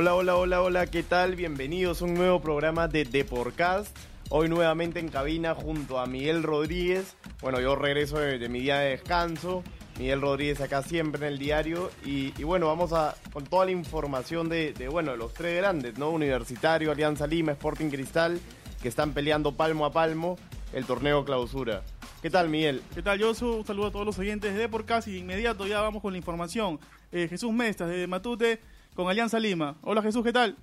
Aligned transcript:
Hola, 0.00 0.14
hola, 0.14 0.36
hola, 0.36 0.62
hola, 0.62 0.86
¿qué 0.86 1.02
tal? 1.02 1.34
Bienvenidos 1.34 2.00
a 2.00 2.04
un 2.04 2.14
nuevo 2.14 2.40
programa 2.40 2.86
de 2.86 3.04
Deporcast. 3.04 3.98
Hoy 4.28 4.48
nuevamente 4.48 5.00
en 5.00 5.08
cabina 5.08 5.56
junto 5.56 5.98
a 5.98 6.06
Miguel 6.06 6.44
Rodríguez. 6.44 7.16
Bueno, 7.42 7.60
yo 7.60 7.74
regreso 7.74 8.20
de, 8.20 8.48
mi 8.48 8.60
día 8.60 8.78
de 8.78 8.90
descanso. 8.90 9.64
Miguel 9.98 10.20
Rodríguez 10.20 10.60
acá 10.60 10.84
siempre 10.84 11.26
en 11.26 11.32
el 11.32 11.38
diario. 11.40 11.90
Y, 12.04 12.30
bueno, 12.44 12.68
vamos 12.68 12.92
a 12.92 13.16
con 13.32 13.42
toda 13.42 13.64
la 13.64 13.72
información 13.72 14.48
de, 14.48 14.72
de, 14.72 14.86
los 14.86 15.34
tres 15.34 15.56
grandes, 15.56 15.98
¿no? 15.98 16.10
Universitario, 16.10 16.92
Alianza 16.92 17.26
Lima, 17.26 17.50
Sporting 17.50 17.90
Cristal, 17.90 18.38
que 18.80 18.86
están 18.86 19.12
peleando 19.14 19.56
palmo 19.56 19.84
a 19.84 19.90
palmo 19.90 20.38
el 20.74 20.84
torneo 20.84 21.24
clausura. 21.24 21.82
¿Qué 22.22 22.30
tal, 22.30 22.48
Miguel? 22.48 22.82
¿Qué 22.94 23.02
tal, 23.02 23.20
Josu? 23.20 23.50
Un 23.50 23.66
saludo 23.66 23.88
a 23.88 23.90
todos 23.90 24.06
los 24.06 24.18
oyentes 24.20 24.54
de 24.54 24.60
Deporcast 24.60 25.08
y 25.08 25.14
de 25.14 25.18
inmediato 25.18 25.66
ya 25.66 25.80
vamos 25.80 26.02
con 26.02 26.12
la 26.12 26.18
información. 26.18 26.78
Eh, 27.10 27.26
Jesús 27.28 27.52
Mestas 27.52 27.88
de 27.88 28.06
Matute 28.06 28.60
con 28.98 29.08
Alianza 29.08 29.38
Lima. 29.38 29.76
Hola 29.82 30.02
Jesús, 30.02 30.24
¿qué 30.24 30.32
tal? 30.32 30.56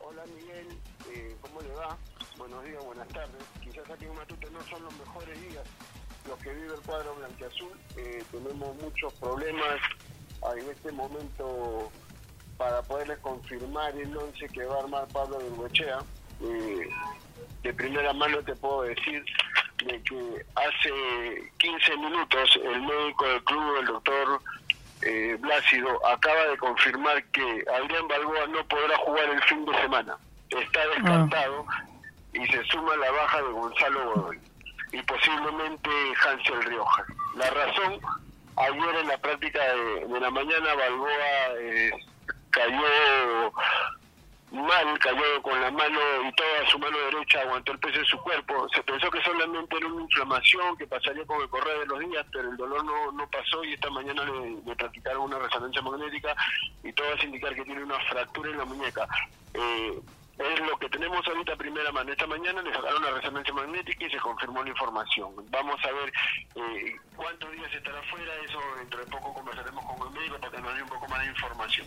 Hola 0.00 0.22
Miguel, 0.26 0.66
eh, 1.10 1.34
¿cómo 1.40 1.62
le 1.62 1.70
va? 1.70 1.96
Buenos 2.36 2.62
días, 2.62 2.84
buenas 2.84 3.08
tardes. 3.08 3.42
Quizás 3.62 3.88
aquí 3.88 4.04
en 4.04 4.14
Matute 4.14 4.50
no 4.50 4.60
son 4.64 4.84
los 4.84 4.92
mejores 4.98 5.40
días 5.48 5.64
los 6.28 6.38
que 6.40 6.52
vive 6.52 6.74
el 6.74 6.80
cuadro 6.82 7.14
blanquiazul. 7.14 7.72
Eh, 7.96 8.22
tenemos 8.30 8.76
muchos 8.82 9.14
problemas 9.14 9.80
en 10.58 10.70
este 10.70 10.92
momento 10.92 11.90
para 12.58 12.82
poderles 12.82 13.18
confirmar 13.20 13.96
el 13.96 14.14
11 14.14 14.48
que 14.50 14.64
va 14.66 14.76
a 14.76 14.80
armar 14.80 15.08
Pablo 15.08 15.38
Bengochea. 15.38 16.00
Eh, 16.42 16.86
de 17.62 17.72
primera 17.72 18.12
mano 18.12 18.42
te 18.42 18.54
puedo 18.56 18.82
decir 18.82 19.24
de 19.86 20.02
que 20.02 20.44
hace 20.54 21.50
15 21.56 21.96
minutos 21.96 22.60
el 22.62 22.82
médico 22.82 23.26
del 23.26 23.44
club, 23.44 23.76
el 23.80 23.86
doctor 23.86 24.40
eh, 25.02 25.36
Blácido, 25.40 26.06
acaba 26.06 26.46
de 26.46 26.56
confirmar 26.58 27.22
que 27.26 27.64
Adrián 27.74 28.08
Balboa 28.08 28.46
no 28.48 28.64
podrá 28.66 28.96
jugar 28.98 29.28
el 29.30 29.42
fin 29.44 29.64
de 29.64 29.80
semana. 29.80 30.16
Está 30.50 30.86
descartado 30.88 31.66
y 32.32 32.46
se 32.46 32.64
suma 32.64 32.96
la 32.96 33.10
baja 33.10 33.42
de 33.42 33.50
Gonzalo 33.50 34.12
Godoy 34.12 34.38
y 34.92 35.02
posiblemente 35.02 35.90
Hansel 36.24 36.62
Rioja. 36.64 37.04
La 37.36 37.50
razón, 37.50 38.00
ayer 38.56 38.94
en 39.00 39.08
la 39.08 39.18
práctica 39.18 39.60
de, 39.62 40.06
de 40.06 40.20
la 40.20 40.30
mañana 40.30 40.74
Balboa 40.74 41.10
eh, 41.60 41.90
cayó 42.50 43.52
mal, 44.56 44.98
cayó 44.98 45.42
con 45.42 45.60
la 45.60 45.70
mano 45.70 46.00
y 46.28 46.32
toda 46.34 46.70
su 46.70 46.78
mano 46.78 46.96
derecha 47.10 47.40
aguantó 47.40 47.72
el 47.72 47.78
peso 47.78 47.98
de 47.98 48.04
su 48.06 48.18
cuerpo. 48.18 48.68
Se 48.74 48.82
pensó 48.82 49.10
que 49.10 49.22
solamente 49.22 49.76
era 49.76 49.86
una 49.86 50.02
inflamación 50.02 50.76
que 50.76 50.86
pasaría 50.86 51.24
con 51.26 51.40
el 51.40 51.48
correr 51.48 51.78
de 51.80 51.86
los 51.86 52.00
días, 52.00 52.26
pero 52.32 52.50
el 52.50 52.56
dolor 52.56 52.84
no, 52.84 53.12
no 53.12 53.28
pasó 53.30 53.64
y 53.64 53.74
esta 53.74 53.90
mañana 53.90 54.24
le, 54.24 54.74
practicaron 54.74 55.22
una 55.22 55.38
resonancia 55.38 55.82
magnética 55.82 56.34
y 56.82 56.92
todo 56.92 57.12
hace 57.14 57.26
indicar 57.26 57.54
que 57.54 57.64
tiene 57.64 57.84
una 57.84 57.98
fractura 58.08 58.50
en 58.50 58.58
la 58.58 58.64
muñeca. 58.64 59.06
Eh, 59.54 60.00
es 60.38 60.60
lo 60.60 60.76
que 60.78 60.88
tenemos 60.90 61.26
ahorita 61.26 61.56
primera 61.56 61.90
mano. 61.92 62.12
Esta 62.12 62.26
mañana 62.26 62.60
le 62.60 62.72
sacaron 62.72 63.02
la 63.02 63.10
resonancia 63.10 63.54
magnética 63.54 64.06
y 64.06 64.10
se 64.10 64.18
confirmó 64.18 64.62
la 64.62 64.70
información. 64.70 65.32
Vamos 65.50 65.76
a 65.82 65.92
ver 65.92 66.12
eh, 66.56 66.96
cuántos 67.16 67.50
días 67.52 67.72
estará 67.72 68.02
fuera, 68.02 68.34
eso 68.44 68.58
dentro 68.78 69.00
de 69.00 69.06
poco 69.06 69.32
conversaremos 69.32 69.84
con 69.84 70.08
el 70.08 70.14
médico 70.14 70.38
para 70.38 70.52
que 70.52 70.62
nos 70.62 70.74
dé 70.74 70.82
un 70.82 70.88
poco 70.88 71.08
más 71.08 71.20
de 71.20 71.26
información. 71.26 71.86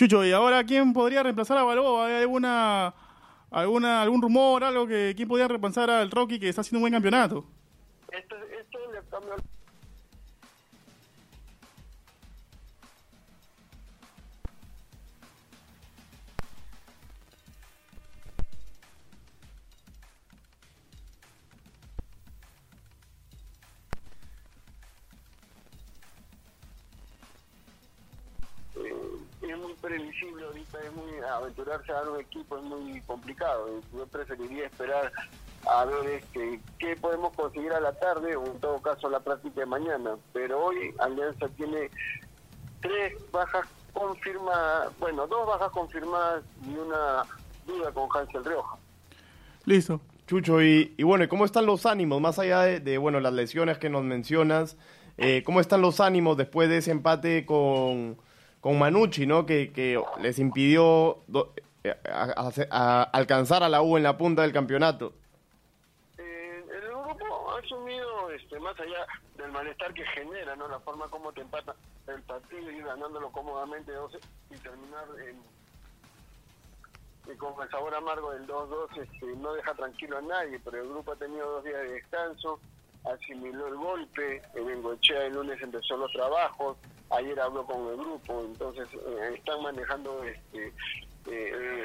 Chucho, 0.00 0.24
¿y 0.24 0.32
ahora 0.32 0.64
quién 0.64 0.94
podría 0.94 1.22
reemplazar 1.22 1.58
a 1.58 1.62
Balboa? 1.62 2.06
¿Hay 2.06 2.22
alguna, 2.22 2.94
alguna, 3.50 4.00
algún 4.00 4.22
rumor, 4.22 4.64
algo 4.64 4.86
que 4.86 5.12
quién 5.14 5.28
podría 5.28 5.46
reemplazar 5.46 5.90
al 5.90 6.10
Rocky 6.10 6.40
que 6.40 6.48
está 6.48 6.62
haciendo 6.62 6.78
un 6.78 6.84
buen 6.84 6.94
campeonato? 6.94 7.44
Esto, 8.10 8.34
esto 8.58 8.78
le 8.94 9.02
cambia 9.10 9.34
ahorita, 30.50 30.78
es 30.84 30.92
muy 30.94 31.18
aventurarse 31.24 31.92
a 31.92 32.02
un 32.02 32.20
equipo 32.20 32.58
es 32.58 32.64
muy 32.64 33.00
complicado. 33.02 33.68
Yo 33.94 34.06
preferiría 34.06 34.66
esperar 34.66 35.12
a 35.66 35.84
ver 35.84 36.06
este 36.06 36.60
qué 36.78 36.96
podemos 36.96 37.34
conseguir 37.34 37.72
a 37.72 37.80
la 37.80 37.92
tarde 37.92 38.36
o 38.36 38.46
en 38.46 38.58
todo 38.60 38.80
caso 38.80 39.08
la 39.08 39.20
práctica 39.20 39.60
de 39.60 39.66
mañana. 39.66 40.16
Pero 40.32 40.64
hoy 40.66 40.94
Alianza 40.98 41.48
tiene 41.56 41.90
tres 42.80 43.14
bajas 43.30 43.66
confirmadas, 43.92 44.92
bueno, 44.98 45.26
dos 45.26 45.46
bajas 45.46 45.70
confirmadas 45.70 46.44
y 46.66 46.74
una 46.74 47.24
duda 47.66 47.92
con 47.92 48.08
Hansel 48.14 48.44
Rioja. 48.44 48.76
Listo. 49.64 50.00
Chucho, 50.26 50.62
y, 50.62 50.94
y 50.96 51.02
bueno, 51.02 51.24
¿y 51.24 51.28
¿cómo 51.28 51.44
están 51.44 51.66
los 51.66 51.86
ánimos? 51.86 52.20
Más 52.20 52.38
allá 52.38 52.60
de, 52.60 52.78
de, 52.78 52.98
bueno, 52.98 53.18
las 53.18 53.32
lesiones 53.32 53.78
que 53.78 53.90
nos 53.90 54.04
mencionas, 54.04 54.76
eh, 55.18 55.42
¿cómo 55.44 55.60
están 55.60 55.80
los 55.80 55.98
ánimos 55.98 56.36
después 56.36 56.68
de 56.68 56.76
ese 56.76 56.92
empate 56.92 57.44
con, 57.44 58.16
con 58.60 58.78
Manucci, 58.78 59.26
¿no? 59.26 59.46
Que, 59.46 59.72
que 59.72 60.02
les 60.20 60.38
impidió 60.38 61.22
a 62.70 63.02
alcanzar 63.12 63.62
a 63.62 63.68
la 63.68 63.82
U 63.82 63.96
en 63.96 64.02
la 64.02 64.16
punta 64.16 64.42
del 64.42 64.52
campeonato. 64.52 65.14
Eh, 66.18 66.64
el 66.70 66.88
grupo 66.88 67.50
ha 67.50 67.58
asumido, 67.58 68.30
este, 68.30 68.58
más 68.60 68.78
allá 68.78 69.06
del 69.36 69.50
malestar 69.52 69.94
que 69.94 70.04
genera, 70.06 70.56
¿no? 70.56 70.68
La 70.68 70.78
forma 70.80 71.08
como 71.08 71.32
te 71.32 71.40
empata 71.40 71.74
el 72.06 72.22
partido 72.22 72.70
ir 72.70 72.84
ganándolo 72.84 73.30
cómodamente 73.30 73.92
12 73.92 74.18
y 74.50 74.56
terminar 74.56 75.04
en 75.26 75.38
y 77.32 77.36
con 77.36 77.54
el 77.62 77.70
sabor 77.70 77.94
amargo 77.94 78.32
del 78.32 78.46
2-2 78.46 79.02
este, 79.02 79.26
no 79.36 79.52
deja 79.52 79.74
tranquilo 79.74 80.18
a 80.18 80.22
nadie, 80.22 80.58
pero 80.64 80.82
el 80.82 80.88
grupo 80.88 81.12
ha 81.12 81.16
tenido 81.16 81.48
dos 81.48 81.64
días 81.64 81.80
de 81.82 81.92
descanso, 81.92 82.58
asimiló 83.04 83.68
el 83.68 83.76
golpe, 83.76 84.42
en 84.54 84.66
Bengochea 84.66 85.26
el 85.26 85.34
lunes 85.34 85.60
empezó 85.62 85.96
los 85.96 86.10
trabajos, 86.12 86.76
ayer 87.10 87.38
habló 87.40 87.64
con 87.64 87.88
el 87.88 87.96
grupo, 87.96 88.44
entonces 88.44 88.88
eh, 88.94 89.34
están 89.36 89.62
manejando 89.62 90.22
este, 90.24 90.72
eh, 91.26 91.84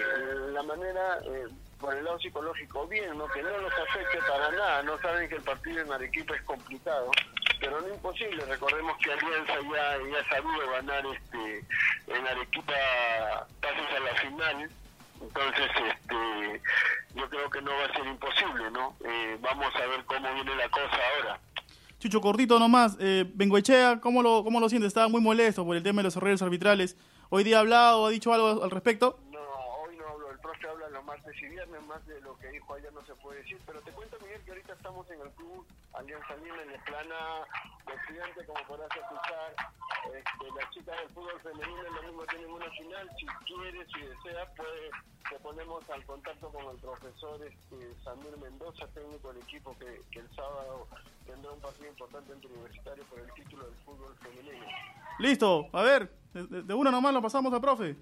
la 0.52 0.64
manera 0.64 1.20
eh, 1.26 1.48
por 1.80 1.94
el 1.96 2.04
lado 2.04 2.20
psicológico 2.20 2.88
bien, 2.88 3.18
¿no? 3.18 3.28
que 3.28 3.44
no 3.44 3.58
los 3.58 3.74
afecte 3.74 4.20
para 4.28 4.52
nada, 4.52 4.84
no 4.84 4.98
saben 5.00 5.28
que 5.30 5.36
el 5.36 5.42
partido 5.42 5.82
en 5.82 5.92
Arequipa 5.92 6.36
es 6.36 6.42
complicado, 6.44 7.12
pero 7.60 7.82
no 7.82 7.90
imposible, 7.90 8.46
recordemos 8.46 8.98
que 8.98 9.12
Alianza 9.12 9.54
ya, 9.72 9.98
ya 10.12 10.30
sabido 10.30 10.72
ganar 10.72 11.04
este 11.06 11.66
en 12.08 12.28
Arequipa 12.28 12.74
pasos 13.62 13.88
a 13.96 14.00
la 14.00 14.16
final, 14.16 14.70
entonces 15.22 15.72
este 15.76 16.62
yo 17.16 17.30
creo 17.30 17.50
que 17.50 17.62
no 17.62 17.72
va 17.72 17.86
a 17.86 17.94
ser 17.94 18.06
imposible, 18.06 18.70
¿no? 18.72 18.96
Eh, 19.06 19.38
vamos 19.40 19.74
a 19.76 19.86
ver 19.86 20.04
cómo 20.06 20.34
viene 20.34 20.56
la 20.56 20.70
cosa 20.70 20.98
ahora. 21.16 21.40
Chucho, 22.00 22.20
cortito 22.20 22.60
nomás, 22.60 22.98
eh, 23.00 23.26
Bengoechea, 23.36 24.02
¿cómo 24.02 24.22
lo, 24.22 24.44
¿cómo 24.44 24.60
lo 24.60 24.68
siente? 24.68 24.88
Estaba 24.88 25.08
muy 25.08 25.22
molesto 25.22 25.66
por 25.66 25.78
el 25.78 25.84
tema 25.84 26.02
de 26.02 26.04
los 26.04 26.18
arreglos 26.18 26.42
arbitrales. 26.42 26.98
¿Hoy 27.30 27.44
día 27.44 27.58
ha 27.58 27.60
hablado, 27.62 28.06
ha 28.06 28.10
dicho 28.10 28.34
algo 28.34 28.64
al 28.64 28.70
respecto? 28.70 29.18
No, 29.32 29.40
hoy 29.40 29.96
no 29.98 30.06
hablo, 30.08 30.30
el 30.30 30.40
profe 30.40 30.68
habla 30.68 30.90
los 30.90 31.05
martes 31.16 31.42
y 31.42 31.48
viernes, 31.48 31.82
más 31.88 32.06
de 32.08 32.20
lo 32.22 32.38
que 32.40 32.48
dijo 32.50 32.74
ayer 32.74 32.92
no 32.92 33.06
se 33.06 33.16
puede 33.16 33.40
decir, 33.40 33.58
pero 33.66 33.80
te 33.82 33.92
cuento 33.92 34.18
Miguel 34.22 34.42
que 34.44 34.52
ahorita 34.52 34.74
estamos 34.74 35.10
en 35.10 35.22
el 35.22 35.30
club 35.32 35.66
Alianza 35.94 36.36
Lima 36.44 36.62
en 36.64 36.72
el 36.72 36.80
plana 36.82 37.16
de 37.88 37.94
estudiante, 37.94 38.46
como 38.46 38.68
podrás 38.68 38.90
escuchar, 38.92 39.56
este, 40.12 40.46
las 40.60 40.70
chicas 40.72 40.98
del 41.00 41.10
fútbol 41.10 41.40
femenino 41.42 41.82
el 41.88 41.96
domingo 41.96 42.26
tienen 42.26 42.52
una 42.52 42.70
final, 42.72 43.10
si 43.18 43.26
quieres, 43.48 43.88
si 43.94 44.02
deseas, 44.02 44.50
puede, 44.58 44.90
te 45.30 45.40
ponemos 45.40 45.90
al 45.90 46.04
contacto 46.06 46.50
con 46.50 46.66
el 46.66 46.78
profesor 46.82 47.42
este, 47.44 48.04
Samir 48.04 48.38
Mendoza, 48.38 48.88
técnico 48.88 49.32
del 49.32 49.44
equipo 49.44 49.76
que, 49.80 50.02
que 50.12 50.20
el 50.20 50.30
sábado 50.36 50.88
tendrá 51.26 51.52
un 51.52 51.62
partido 51.62 51.88
importante 51.88 52.34
entre 52.34 52.52
universitario 52.52 53.04
por 53.06 53.20
el 53.20 53.32
título 53.34 53.66
del 53.66 53.76
fútbol 53.86 54.14
femenino. 54.18 54.66
Listo, 55.20 55.70
a 55.72 55.82
ver, 55.82 56.12
de, 56.34 56.64
de 56.64 56.74
una 56.74 56.92
nomás 56.92 57.14
lo 57.14 57.22
pasamos 57.22 57.54
al 57.54 57.62
profe. 57.62 57.96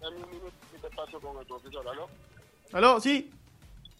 Dame 0.00 0.16
un 0.16 0.30
minuto 0.30 0.52
y 0.76 0.80
te 0.80 0.90
paso 0.90 1.20
con 1.20 1.38
el 1.38 1.46
profesor, 1.46 1.88
¿aló? 1.88 2.08
¿Aló? 2.72 3.00
¿Sí? 3.00 3.30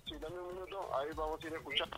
Sí, 0.07 0.15
dame 0.21 0.39
un 0.39 0.55
minuto, 0.55 0.91
ahí 0.97 1.09
vamos 1.15 1.43
a 1.43 1.47
ir 1.47 1.55
escuchando. 1.55 1.97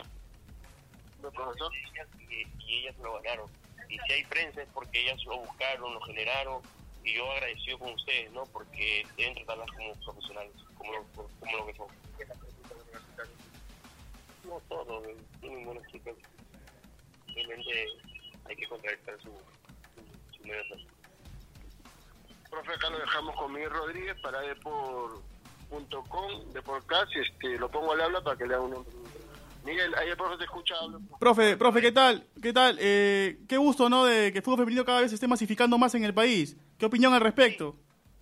¿El 1.23 1.31
profesor? 1.33 1.73
Y, 2.19 2.65
y 2.65 2.79
ellas 2.79 2.97
lo 2.99 3.15
ganaron. 3.15 3.51
Y 3.89 3.99
si 3.99 4.13
hay 4.13 4.25
prensa 4.25 4.63
es 4.63 4.69
porque 4.73 5.01
ellas 5.01 5.25
lo 5.25 5.39
buscaron, 5.39 5.95
lo 5.95 6.01
generaron, 6.03 6.63
y 7.05 7.15
yo 7.15 7.31
agradecido 7.33 7.79
con 7.79 7.93
ustedes, 7.95 8.31
¿no? 8.33 8.45
Porque 8.47 9.07
deben 9.17 9.35
tratarlas 9.35 9.71
como 9.71 9.95
profesionales, 10.05 10.53
como 10.77 10.93
lo, 10.93 11.05
como 11.41 11.57
lo 11.57 11.67
que 11.67 11.75
son. 11.75 11.87
No 14.45 14.61
todos, 14.69 15.05
tienen 15.41 15.65
buenas 15.65 15.87
chicas. 15.91 16.15
Realmente 17.35 17.87
hay 18.45 18.57
que 18.57 18.67
contrarrestar 18.67 19.17
su, 19.21 19.31
su, 19.31 20.37
su 20.37 20.43
medio 20.45 20.65
Profe, 22.51 22.73
acá 22.73 22.91
lo 22.91 22.99
dejamos 22.99 23.37
con 23.37 23.53
Miguel 23.53 23.71
Rodríguez 23.71 24.17
para 24.23 24.41
Depor.com, 24.41 25.23
Deportcast, 26.53 27.15
este, 27.17 27.59
lo 27.59 27.71
pongo 27.71 27.93
al 27.93 28.01
habla 28.01 28.23
para 28.23 28.37
que 28.37 28.47
le 28.47 28.55
haga 28.55 28.65
una 28.65 28.77
Miguel, 29.65 29.95
ahí 29.97 30.09
el 30.09 30.17
profe 30.17 30.39
te 30.39 30.45
escucha. 30.45 30.75
Profe, 31.19 31.57
profe, 31.57 31.83
¿qué 31.83 31.93
tal? 31.93 32.27
¿Qué 32.41 32.53
tal? 32.53 32.79
Eh, 32.81 33.39
qué 33.49 33.57
gusto, 33.59 33.91
¿no? 33.91 34.05
De 34.07 34.33
que 34.33 34.39
el 34.39 34.45
fútbol 34.45 34.61
femenino 34.61 34.85
cada 34.85 35.01
vez 35.01 35.11
se 35.11 35.17
esté 35.17 35.29
masificando 35.29 35.77
más 35.77 35.95
en 35.95 36.05
el 36.05 36.15
país. 36.15 36.57
¿Qué 36.79 36.87
opinión 36.87 37.13
al 37.13 37.21
respecto? 37.21 37.77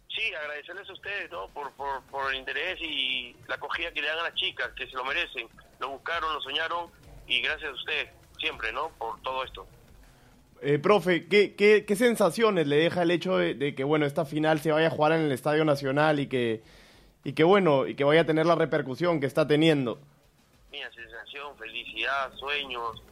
Sí, 0.09 0.35
agradecerles 0.35 0.89
a 0.89 0.93
ustedes, 0.93 1.31
¿no? 1.31 1.47
Por, 1.49 1.71
por, 1.73 2.03
por 2.05 2.33
el 2.33 2.41
interés 2.41 2.81
y 2.81 3.37
la 3.47 3.57
acogida 3.57 3.93
que 3.93 4.01
le 4.01 4.09
dan 4.09 4.19
a 4.21 4.23
las 4.25 4.35
chicas, 4.35 4.71
que 4.75 4.89
se 4.89 4.97
lo 4.97 5.05
merecen. 5.05 5.47
Lo 5.79 5.91
buscaron, 5.91 6.33
lo 6.33 6.41
soñaron 6.41 6.91
y 7.29 7.41
gracias 7.43 7.71
a 7.71 7.75
ustedes, 7.75 8.09
siempre, 8.39 8.73
¿no? 8.73 8.89
Por 8.99 9.21
todo 9.21 9.45
esto. 9.45 9.69
Eh, 10.63 10.79
profe, 10.79 11.27
¿qué, 11.29 11.55
qué, 11.55 11.85
qué 11.87 11.97
sensaciones 11.97 12.67
le 12.67 12.77
deja 12.77 13.03
el 13.03 13.11
hecho 13.11 13.37
de, 13.37 13.55
de 13.55 13.75
que, 13.75 13.85
bueno, 13.85 14.07
esta 14.07 14.25
final 14.25 14.61
se 14.61 14.73
vaya 14.73 14.89
a 14.89 14.91
jugar 14.91 15.13
en 15.13 15.23
el 15.23 15.33
Estadio 15.33 15.65
Nacional 15.65 16.19
y 16.19 16.29
que, 16.29 16.63
y 17.25 17.35
que, 17.35 17.45
bueno, 17.45 17.87
y 17.87 17.95
que 17.95 18.05
vaya 18.05 18.23
a 18.23 18.27
tener 18.27 18.47
la 18.47 18.55
repercusión 18.55 19.21
que 19.21 19.27
está 19.27 19.47
teniendo? 19.47 20.01
Mira, 20.73 20.91
sensación, 20.93 21.57
felicidad, 21.59 22.33
sueños. 22.35 23.03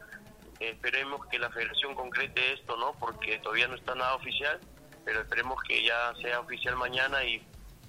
Esperemos 0.59 1.25
que 1.27 1.37
la 1.37 1.49
federación 1.51 1.93
concrete 1.95 2.53
esto, 2.53 2.77
¿no? 2.77 2.93
Porque 2.99 3.37
todavía 3.39 3.67
no 3.67 3.75
está 3.75 3.93
nada 3.93 4.15
oficial, 4.15 4.59
pero 5.03 5.21
esperemos 5.21 5.61
que 5.67 5.85
ya 5.85 6.13
sea 6.21 6.39
oficial 6.39 6.75
mañana 6.77 7.23
y 7.23 7.41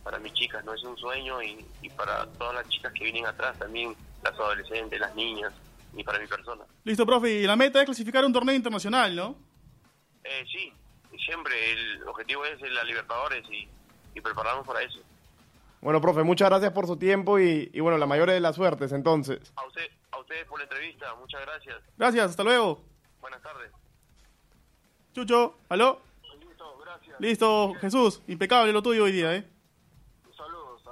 para 0.02 0.18
mis 0.18 0.32
chicas, 0.34 0.64
¿no? 0.64 0.74
Es 0.74 0.82
un 0.84 0.96
sueño 0.96 1.42
y, 1.42 1.64
y 1.82 1.88
para 1.90 2.26
todas 2.32 2.54
las 2.54 2.68
chicas 2.68 2.92
que 2.92 3.04
vienen 3.04 3.26
atrás, 3.26 3.58
también 3.58 3.94
las 4.22 4.34
adolescentes, 4.34 5.00
las 5.00 5.14
niñas 5.14 5.52
y 5.96 6.04
para 6.04 6.18
mi 6.18 6.26
persona. 6.26 6.64
Listo, 6.84 7.06
profe. 7.06 7.40
Y 7.40 7.46
la 7.46 7.56
meta 7.56 7.80
es 7.80 7.86
clasificar 7.86 8.22
a 8.22 8.26
un 8.26 8.32
torneo 8.32 8.54
internacional, 8.54 9.16
¿no? 9.16 9.45
Eh, 10.28 10.44
sí, 10.50 10.72
siempre 11.24 11.54
el 11.72 12.02
objetivo 12.08 12.44
es 12.44 12.60
la 12.72 12.82
Libertadores 12.84 13.44
y, 13.50 13.68
y 14.14 14.20
prepararnos 14.20 14.66
para 14.66 14.82
eso. 14.82 14.98
Bueno, 15.80 16.00
profe, 16.00 16.22
muchas 16.24 16.48
gracias 16.48 16.72
por 16.72 16.86
su 16.86 16.96
tiempo 16.96 17.38
y, 17.38 17.70
y 17.72 17.80
bueno, 17.80 17.96
la 17.98 18.06
mayor 18.06 18.30
de 18.30 18.40
las 18.40 18.56
suertes 18.56 18.90
entonces. 18.92 19.52
A, 19.56 19.64
usted, 19.66 19.88
a 20.10 20.18
ustedes 20.18 20.44
por 20.46 20.58
la 20.58 20.64
entrevista, 20.64 21.14
muchas 21.14 21.42
gracias. 21.42 21.76
Gracias, 21.96 22.30
hasta 22.30 22.42
luego. 22.42 22.82
Buenas 23.20 23.40
tardes. 23.42 23.70
Chucho, 25.14 25.58
¿aló? 25.68 26.00
Listo, 26.40 26.78
gracias. 26.78 27.20
Listo, 27.20 27.74
Jesús. 27.80 28.22
Impecable 28.26 28.72
lo 28.72 28.82
tuyo 28.82 29.04
hoy 29.04 29.12
día, 29.12 29.34
¿eh? 29.36 29.44
Saludos. 30.36 30.82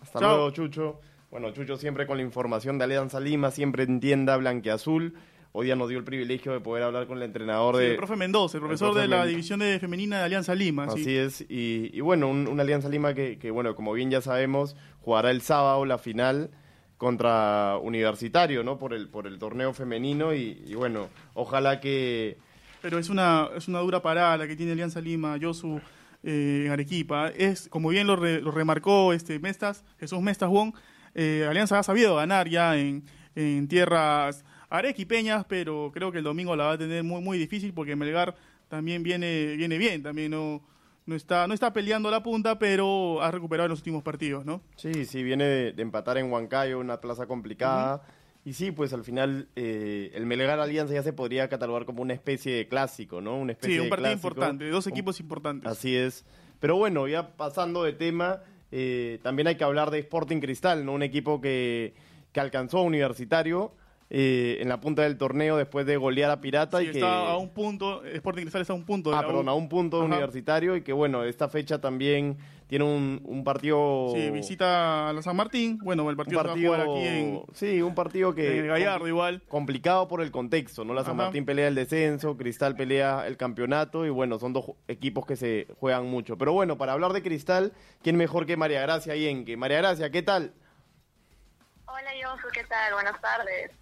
Hasta 0.00 0.18
Chao. 0.20 0.36
luego, 0.36 0.50
Chucho. 0.52 1.00
Bueno, 1.30 1.52
Chucho 1.52 1.76
siempre 1.76 2.06
con 2.06 2.16
la 2.16 2.22
información 2.24 2.78
de 2.78 2.84
Alianza 2.84 3.20
Lima, 3.20 3.50
siempre 3.50 3.82
en 3.84 4.00
tienda 4.00 4.36
blanqueazul. 4.36 5.16
Hoy 5.52 5.66
día 5.66 5.74
nos 5.76 5.88
dio 5.88 5.98
el 5.98 6.04
privilegio 6.04 6.52
de 6.52 6.60
poder 6.60 6.84
hablar 6.84 7.06
con 7.08 7.16
el 7.18 7.24
entrenador 7.24 7.74
Sí, 7.76 7.82
de... 7.82 7.90
el 7.90 7.96
profe 7.96 8.14
Mendoza, 8.16 8.56
el 8.58 8.60
profesor 8.62 8.88
profe 8.90 9.00
de 9.02 9.08
la 9.08 9.26
división 9.26 9.58
de 9.58 9.78
femenina 9.80 10.18
de 10.18 10.24
Alianza 10.24 10.54
Lima. 10.54 10.88
sí. 10.90 11.00
Así 11.00 11.16
es, 11.16 11.40
y, 11.48 11.90
y 11.92 12.00
bueno, 12.00 12.28
un- 12.28 12.46
una 12.46 12.62
Alianza 12.62 12.88
Lima 12.88 13.14
que, 13.14 13.38
que, 13.38 13.50
bueno, 13.50 13.74
como 13.74 13.92
bien 13.92 14.10
ya 14.10 14.20
sabemos, 14.20 14.76
jugará 15.00 15.30
el 15.32 15.40
sábado 15.40 15.84
la 15.86 15.98
final 15.98 16.50
contra 16.98 17.78
Universitario, 17.82 18.62
¿no? 18.62 18.78
Por 18.78 18.92
el, 18.94 19.08
por 19.08 19.26
el 19.26 19.38
torneo 19.38 19.72
femenino 19.72 20.34
y, 20.34 20.62
y 20.66 20.74
bueno, 20.74 21.08
ojalá 21.34 21.80
que... 21.80 22.38
Pero 22.82 22.98
es 22.98 23.08
una, 23.10 23.48
es 23.56 23.66
una 23.68 23.80
dura 23.80 24.00
parada 24.02 24.36
la 24.36 24.46
que 24.46 24.54
tiene 24.54 24.72
Alianza 24.72 25.00
Lima, 25.00 25.36
Yosu 25.36 25.80
eh, 26.22 26.64
en 26.66 26.72
Arequipa. 26.72 27.28
Es, 27.28 27.68
como 27.68 27.88
bien 27.88 28.06
lo, 28.06 28.16
re- 28.16 28.40
lo 28.40 28.50
remarcó 28.52 29.12
este 29.12 29.38
Mestas, 29.40 29.84
Jesús 29.98 30.20
Mestas 30.20 30.48
Wong, 30.48 30.74
eh, 31.14 31.46
Alianza 31.48 31.78
ha 31.78 31.82
sabido 31.82 32.16
ganar 32.16 32.48
ya 32.48 32.76
en, 32.78 33.02
en 33.34 33.66
tierras 33.66 34.44
arequipeñas, 34.70 35.44
pero 35.46 35.90
creo 35.92 36.10
que 36.12 36.18
el 36.18 36.24
domingo 36.24 36.56
la 36.56 36.64
va 36.66 36.72
a 36.72 36.78
tener 36.78 37.02
muy 37.04 37.20
muy 37.20 37.36
difícil 37.38 37.74
porque 37.74 37.96
Melgar 37.96 38.34
también 38.68 39.02
viene, 39.02 39.56
viene 39.56 39.76
bien, 39.78 40.02
también 40.02 40.30
no, 40.30 40.62
no 41.06 41.16
está, 41.16 41.46
no 41.48 41.54
está 41.54 41.72
peleando 41.72 42.10
la 42.10 42.22
punta, 42.22 42.58
pero 42.58 43.20
ha 43.20 43.30
recuperado 43.30 43.66
en 43.66 43.70
los 43.70 43.80
últimos 43.80 44.02
partidos, 44.04 44.44
¿no? 44.46 44.62
Sí, 44.76 45.04
sí, 45.04 45.22
viene 45.24 45.44
de, 45.44 45.72
de 45.72 45.82
empatar 45.82 46.16
en 46.18 46.30
Huancayo, 46.32 46.78
una 46.78 47.00
plaza 47.00 47.26
complicada. 47.26 48.02
Y 48.42 48.54
sí, 48.54 48.70
pues 48.70 48.92
al 48.94 49.04
final 49.04 49.48
eh, 49.54 50.12
el 50.14 50.24
Melgar 50.24 50.58
Alianza 50.60 50.94
ya 50.94 51.02
se 51.02 51.12
podría 51.12 51.48
catalogar 51.50 51.84
como 51.84 52.00
una 52.00 52.14
especie 52.14 52.54
de 52.54 52.68
clásico, 52.68 53.20
¿no? 53.20 53.36
Una 53.36 53.52
especie 53.52 53.74
Sí, 53.74 53.80
un 53.80 53.84
de 53.86 53.90
partido 53.90 54.08
clásico. 54.12 54.28
importante, 54.28 54.70
dos 54.70 54.86
Un- 54.86 54.92
equipos 54.92 55.20
importantes. 55.20 55.70
Así 55.70 55.94
es. 55.94 56.24
Pero 56.58 56.76
bueno, 56.76 57.06
ya 57.08 57.36
pasando 57.36 57.82
de 57.82 57.92
tema, 57.92 58.40
eh, 58.70 59.18
también 59.22 59.48
hay 59.48 59.56
que 59.56 59.64
hablar 59.64 59.90
de 59.90 59.98
Sporting 59.98 60.40
Cristal, 60.40 60.86
¿no? 60.86 60.92
Un 60.94 61.02
equipo 61.02 61.40
que, 61.42 61.92
que 62.32 62.40
alcanzó 62.40 62.78
a 62.78 62.82
Universitario 62.82 63.74
eh, 64.12 64.58
en 64.60 64.68
la 64.68 64.80
punta 64.80 65.02
del 65.02 65.16
torneo 65.16 65.56
después 65.56 65.86
de 65.86 65.96
golear 65.96 66.30
a 66.32 66.40
Pirata 66.40 66.78
Sí, 66.78 66.84
y 66.84 66.86
que... 66.90 66.98
está 66.98 67.30
a 67.30 67.36
un 67.38 67.50
punto, 67.50 68.04
Sporting 68.04 68.42
Cristal 68.42 68.62
está 68.62 68.72
a 68.72 68.76
un 68.76 68.84
punto. 68.84 69.10
de 69.10 69.16
Ah, 69.16 69.20
U. 69.20 69.26
perdón, 69.26 69.48
a 69.48 69.54
un 69.54 69.68
punto 69.68 69.98
de 70.00 70.04
Ajá. 70.06 70.14
Universitario 70.14 70.74
y 70.76 70.82
que 70.82 70.92
bueno, 70.92 71.22
esta 71.24 71.48
fecha 71.48 71.80
también 71.80 72.36
tiene 72.66 72.84
un, 72.84 73.20
un 73.24 73.42
partido... 73.42 74.12
Sí, 74.14 74.30
visita 74.30 75.08
a 75.08 75.12
la 75.12 75.22
San 75.22 75.34
Martín. 75.36 75.78
Bueno, 75.82 76.02
el 76.04 76.10
un 76.10 76.16
partido, 76.16 76.42
partido, 76.42 76.72
se 76.72 76.78
va 76.78 76.82
a 76.84 76.86
jugar 76.86 77.00
aquí 77.00 77.08
en, 77.18 77.42
sí, 77.52 77.82
un 77.82 77.94
partido 77.96 78.32
que 78.34 78.58
en 78.60 78.66
Gallardo 78.68 79.08
igual. 79.08 79.42
complicado 79.48 80.06
por 80.08 80.22
el 80.22 80.30
contexto, 80.30 80.84
¿no? 80.84 80.92
La 80.94 81.02
San 81.02 81.14
Ajá. 81.14 81.24
Martín 81.24 81.44
pelea 81.44 81.66
el 81.68 81.74
descenso, 81.74 82.36
Cristal 82.36 82.76
pelea 82.76 83.26
el 83.26 83.36
campeonato 83.36 84.06
y 84.06 84.10
bueno, 84.10 84.38
son 84.38 84.52
dos 84.52 84.66
equipos 84.88 85.26
que 85.26 85.34
se 85.36 85.66
juegan 85.80 86.06
mucho. 86.06 86.36
Pero 86.38 86.52
bueno, 86.52 86.76
para 86.78 86.92
hablar 86.92 87.12
de 87.12 87.22
Cristal, 87.22 87.72
¿quién 88.02 88.16
mejor 88.16 88.46
que 88.46 88.56
María 88.56 88.82
Gracia 88.82 89.14
Yenque? 89.16 89.56
María 89.56 89.78
Gracia, 89.78 90.10
¿qué 90.10 90.22
tal? 90.22 90.52
Hola, 91.86 92.10
Yosu, 92.22 92.46
¿qué 92.52 92.62
tal? 92.64 92.92
Buenas 92.94 93.20
tardes. 93.20 93.72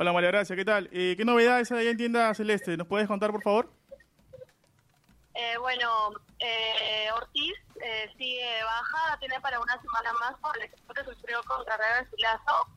Hola 0.00 0.12
María 0.12 0.30
Gracia, 0.30 0.54
¿qué 0.54 0.64
tal? 0.64 0.88
Eh, 0.92 1.14
¿Qué 1.16 1.24
novedades 1.24 1.72
hay 1.72 1.88
en 1.88 1.96
tienda 1.96 2.32
Celeste? 2.32 2.76
¿Nos 2.76 2.86
puedes 2.86 3.08
contar, 3.08 3.32
por 3.32 3.42
favor? 3.42 3.68
Eh, 5.34 5.56
bueno, 5.58 6.10
eh, 6.38 7.10
Ortiz 7.16 7.54
eh, 7.84 8.08
sigue 8.16 8.62
baja, 8.62 9.18
tiene 9.18 9.40
para 9.40 9.58
una 9.58 9.80
semana 9.82 10.12
más 10.20 10.38
por 10.38 10.56
el 10.56 10.64
equipo 10.64 10.94
que 10.94 11.02
sufrió 11.02 11.42
contra 11.42 11.76
Real 11.76 12.04
Garcilaso. 12.04 12.68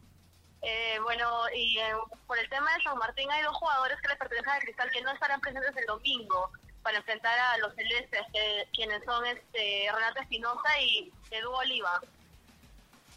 Eh, 0.63 0.99
bueno, 1.03 1.27
y 1.55 1.77
eh, 1.77 1.93
por 2.25 2.39
el 2.39 2.49
tema 2.49 2.73
de 2.75 2.81
San 2.83 2.97
Martín 2.97 3.29
hay 3.31 3.43
dos 3.43 3.55
jugadores 3.55 3.99
que 4.01 4.07
le 4.07 4.15
pertenecen 4.15 4.49
al 4.49 4.61
Cristal 4.61 4.89
que 4.91 5.01
no 5.03 5.11
estarán 5.11 5.41
presentes 5.41 5.77
el 5.77 5.85
domingo 5.85 6.49
para 6.81 6.97
enfrentar 6.97 7.37
a 7.37 7.57
los 7.59 7.75
celestes, 7.75 8.21
que- 8.33 8.67
quienes 8.73 9.03
son 9.05 9.23
este 9.27 9.87
Renata 9.93 10.21
Espinosa 10.21 10.81
y 10.81 11.11
Edu 11.29 11.51
Oliva. 11.51 12.01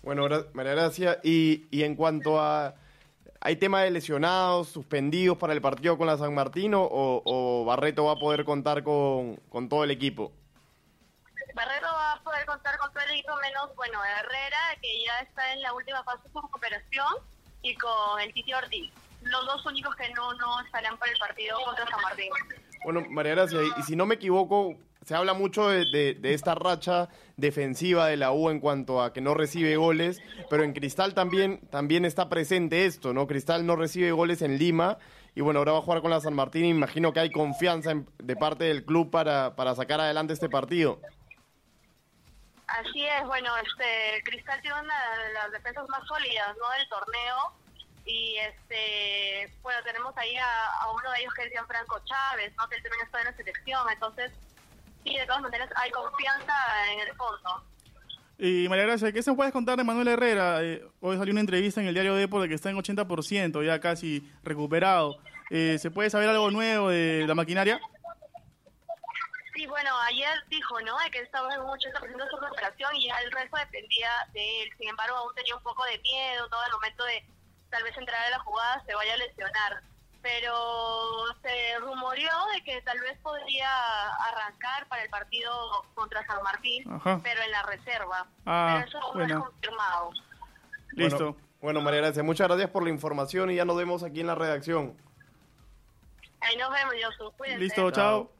Bueno, 0.03 0.27
gra- 0.27 0.47
María 0.53 0.73
Gracia, 0.75 1.21
y, 1.23 1.65
y 1.71 1.85
en 1.85 1.97
cuanto 1.97 2.39
a... 2.39 2.75
¿Hay 3.47 3.57
tema 3.57 3.83
de 3.83 3.91
lesionados, 3.91 4.71
suspendidos 4.71 5.37
para 5.37 5.53
el 5.53 5.61
partido 5.61 5.99
con 5.99 6.07
la 6.07 6.17
San 6.17 6.35
Martín 6.35 6.73
o, 6.75 6.89
o 6.91 7.65
Barreto 7.67 8.07
va 8.07 8.13
a 8.13 8.17
poder 8.17 8.43
contar 8.47 8.83
con, 8.83 9.37
con 9.51 9.69
todo 9.69 9.85
el 9.85 9.91
equipo? 9.91 10.33
Barreto 11.55 11.87
va 11.87 12.15
a 12.15 12.23
poder 12.23 12.47
contar 12.47 12.79
con 12.79 12.91
todo 12.91 13.03
el 13.05 13.11
equipo 13.11 13.33
menos, 13.43 13.77
bueno, 13.77 13.99
Herrera, 14.03 14.59
que 14.81 15.05
ya 15.05 15.21
está 15.21 15.53
en 15.53 15.61
la 15.61 15.75
última 15.75 16.03
fase 16.05 16.23
de 16.23 16.33
su 16.33 16.41
recuperación, 16.41 17.13
y 17.61 17.75
con 17.75 18.19
el 18.23 18.33
Titi 18.33 18.55
Ortiz. 18.55 18.91
Los 19.21 19.45
dos 19.45 19.67
únicos 19.67 19.95
que 19.97 20.09
no, 20.15 20.33
no 20.33 20.61
estarán 20.63 20.97
para 20.97 21.13
el 21.13 21.19
partido 21.19 21.59
contra 21.67 21.87
San 21.87 22.01
Martín. 22.01 22.31
Bueno, 22.83 23.03
María 23.11 23.33
Gracia, 23.35 23.61
y 23.77 23.83
si 23.83 23.95
no 23.95 24.07
me 24.07 24.15
equivoco, 24.15 24.75
se 25.05 25.15
habla 25.15 25.35
mucho 25.35 25.69
de, 25.69 25.85
de- 26.15 26.35
esta 26.35 26.55
racha 26.55 27.09
defensiva 27.37 28.07
de 28.07 28.17
la 28.17 28.33
U 28.33 28.51
en 28.51 28.61
cuanto 28.61 29.03
a 29.03 29.13
que 29.13 29.21
no 29.21 29.35
recibe 29.35 29.77
goles, 29.77 30.21
pero 30.51 30.65
en 30.65 30.73
Cristal 30.73 31.15
también, 31.15 31.61
también 31.71 32.05
está 32.05 32.29
presente 32.29 32.87
esto, 32.87 33.13
¿no? 33.13 33.27
Cristal 33.27 33.67
no 33.67 33.77
recibe 33.77 34.13
goles 34.13 34.41
en 34.43 34.57
Lima 34.59 34.99
y 35.35 35.41
bueno, 35.41 35.59
ahora 35.59 35.73
va 35.73 35.79
a 35.79 35.83
jugar 35.83 36.01
con 36.01 36.11
la 36.11 36.21
San 36.21 36.35
Martín 36.35 36.65
imagino 36.65 37.13
que 37.13 37.21
hay 37.21 37.31
confianza 37.31 37.91
en- 37.91 38.09
de 38.19 38.37
parte 38.37 38.65
del 38.65 38.85
club 38.85 39.11
para, 39.11 39.55
para 39.57 39.75
sacar 39.75 40.01
adelante 40.01 40.33
este 40.33 40.49
partido. 40.49 41.01
Así 42.67 43.05
es, 43.05 43.27
bueno, 43.27 43.51
este 43.59 44.23
Cristal 44.25 44.61
tiene 44.63 44.81
una 44.81 44.95
de 45.27 45.33
las 45.35 45.53
defensas 45.53 45.87
más 45.89 46.07
sólidas 46.07 46.57
¿no? 46.57 46.71
del 46.79 46.89
torneo 46.89 47.37
y 48.07 48.37
este 48.39 49.53
bueno 49.63 49.79
tenemos 49.85 50.17
ahí 50.17 50.35
a, 50.37 50.91
uno 50.93 51.11
de 51.13 51.21
ellos 51.21 51.33
que 51.35 51.43
es 51.45 51.51
Gianfranco 51.53 52.01
Chávez, 52.05 52.53
¿no? 52.57 52.67
que 52.69 52.77
también 52.81 53.05
está 53.05 53.19
en 53.21 53.27
la 53.27 53.37
selección, 53.37 53.81
entonces 53.93 54.33
sí, 55.05 55.17
de 55.17 55.27
todas 55.27 55.43
maneras 55.43 55.69
hay 55.77 55.91
confianza 55.91 56.55
en 56.93 57.01
el 57.01 57.15
fondo. 57.17 57.65
Y 58.39 58.69
María 58.69 58.85
Gracia, 58.87 59.13
¿qué 59.13 59.23
se 59.23 59.33
puedes 59.33 59.53
contar 59.53 59.79
de 59.79 59.85
Manuel 59.85 60.09
Herrera? 60.09 60.63
Eh, 60.63 60.85
hoy 61.01 61.17
salió 61.17 61.33
una 61.33 61.41
entrevista 61.41 61.81
en 61.81 61.87
el 61.87 61.95
diario 61.95 62.17
Depor 62.17 62.43
de 62.43 62.49
que 62.49 62.55
está 62.55 62.69
en 62.69 62.77
80%, 62.77 63.65
ya 63.65 63.81
casi 63.81 64.29
recuperado. 64.43 65.19
Eh, 65.51 65.79
¿Se 65.79 65.91
puede 65.91 66.11
saber 66.11 66.29
algo 66.29 66.51
nuevo 66.51 66.89
de 66.89 67.25
la 67.29 67.35
maquinaria? 67.35 67.81
Sí, 69.55 69.67
bueno, 69.67 69.91
ayer 70.09 70.31
dijo, 70.49 70.81
¿no? 70.81 70.99
De 70.99 71.11
que 71.13 71.21
estaba 71.21 71.55
en 71.55 71.61
un 71.61 71.69
80% 71.69 72.01
de 72.03 72.29
su 72.29 72.37
recuperación 72.37 72.97
y 72.97 73.07
ya 73.07 73.15
el 73.19 73.31
resto 73.31 73.57
dependía 73.57 74.11
de 74.33 74.63
él. 74.63 74.69
Sin 74.79 74.89
embargo, 74.89 75.17
aún 75.17 75.35
tenía 75.37 75.55
un 75.55 75.63
poco 75.63 75.85
de 75.85 75.99
miedo, 76.01 76.49
todo 76.49 76.65
el 76.67 76.73
momento 76.73 77.05
de 77.05 77.25
tal 77.71 77.85
vez 77.85 77.97
entrar 77.97 78.21
a 78.21 78.31
la 78.31 78.39
jugada 78.41 78.83
se 78.85 78.95
vaya 78.95 79.15
a 79.15 79.17
lesionar. 79.19 79.83
Pero 80.25 80.55
se 81.43 81.79
rumoreó 81.81 82.31
de 82.55 82.65
que 82.65 82.81
tal 82.81 82.99
vez 83.01 83.17
podría 83.23 83.69
arrancar 84.31 84.89
para 84.89 85.03
el 85.03 85.11
partido 85.11 85.53
contra 85.95 86.25
San 86.27 86.43
Martín, 86.43 86.83
Ajá. 86.91 87.21
pero 87.23 87.43
en 87.43 87.51
la 87.51 87.63
reserva. 87.65 88.27
Ah, 88.47 88.77
pero 88.79 88.89
eso 88.89 88.99
aún 89.07 89.19
no 89.19 89.25
es 89.27 89.45
confirmado. 89.45 90.11
Listo. 90.93 91.19
Bueno, 91.33 91.37
bueno, 91.61 91.81
María 91.83 92.01
Gracia, 92.01 92.23
muchas 92.23 92.49
gracias 92.49 92.71
por 92.71 92.83
la 92.85 92.89
información 92.91 93.51
y 93.51 93.57
ya 93.57 93.67
nos 93.67 93.77
vemos 93.77 94.03
aquí 94.03 94.21
en 94.21 94.27
la 94.29 94.35
redacción. 94.35 94.97
Ahí 96.41 96.57
nos 96.57 96.71
vemos, 96.73 96.95
Josu. 97.03 97.33
Cuídense. 97.37 97.63
Listo, 97.63 97.91
chao. 97.91 98.31